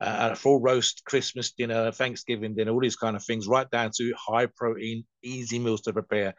[0.00, 3.90] Uh, a full roast Christmas dinner, Thanksgiving dinner, all these kind of things, right down
[3.96, 6.34] to high protein, easy meals to prepare.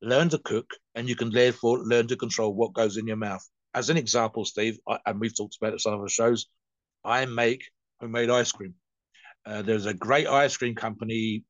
[0.00, 3.46] Learn to cook, and you can therefore learn to control what goes in your mouth.
[3.74, 6.46] As an example, Steve, I, and we've talked about it some of the shows,
[7.04, 7.64] I make
[8.00, 8.74] homemade ice cream.
[9.44, 11.44] Uh, there's a great ice cream company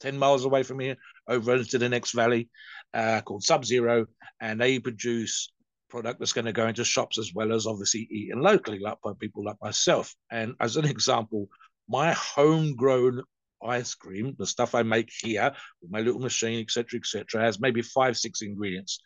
[0.00, 0.96] 10 miles away from here,
[1.28, 2.50] over into the next valley,
[2.92, 4.06] uh, called Sub Zero,
[4.40, 5.52] and they produce
[5.88, 9.12] product that's going to go into shops as well as obviously eaten locally, like by
[9.20, 10.14] people like myself.
[10.30, 11.48] And as an example,
[11.88, 13.22] my homegrown
[13.64, 17.82] ice cream, the stuff I make here with my little machine, etc., etc., has maybe
[17.82, 19.00] five, six ingredients.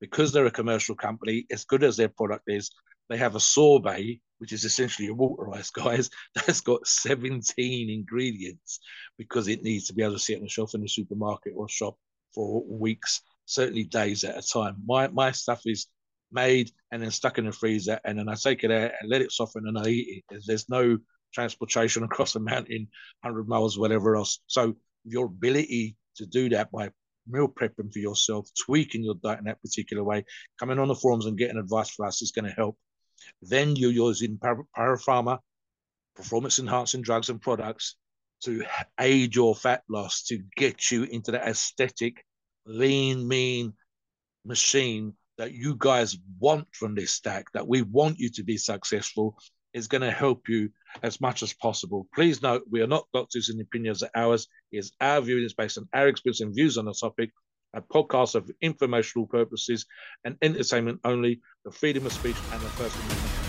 [0.00, 2.70] Because they're a commercial company, as good as their product is,
[3.08, 8.80] they have a sorbet, which is essentially a water ice, guys, that's got 17 ingredients
[9.16, 11.68] because it needs to be able to sit on the shelf in the supermarket or
[11.68, 11.96] shop
[12.34, 14.76] for weeks certainly days at a time.
[14.86, 15.86] My my stuff is
[16.30, 19.22] made and then stuck in the freezer, and then I take it out and let
[19.22, 20.42] it soften, and I eat it.
[20.46, 20.98] There's no
[21.34, 22.88] transportation across the mountain,
[23.24, 24.40] hundred miles, whatever else.
[24.46, 26.90] So your ability to do that by
[27.28, 30.24] meal prepping for yourself, tweaking your diet in that particular way,
[30.58, 32.76] coming on the forums and getting advice for us is going to help.
[33.42, 35.38] Then you're using parapharma,
[36.16, 37.96] performance enhancing drugs and products
[38.44, 38.64] to
[39.00, 42.24] aid your fat loss, to get you into that aesthetic,
[42.66, 43.72] lean, mean
[44.44, 49.36] machine that you guys want from this stack, that we want you to be successful,
[49.72, 50.70] is going to help you
[51.02, 52.08] as much as possible.
[52.14, 54.48] Please note, we are not doctors and opinions are ours.
[54.72, 57.30] Is our view, is based on our experience and views on the topic.
[57.74, 59.86] A podcast of informational purposes
[60.24, 63.47] and entertainment only, the freedom of speech and the First Amendment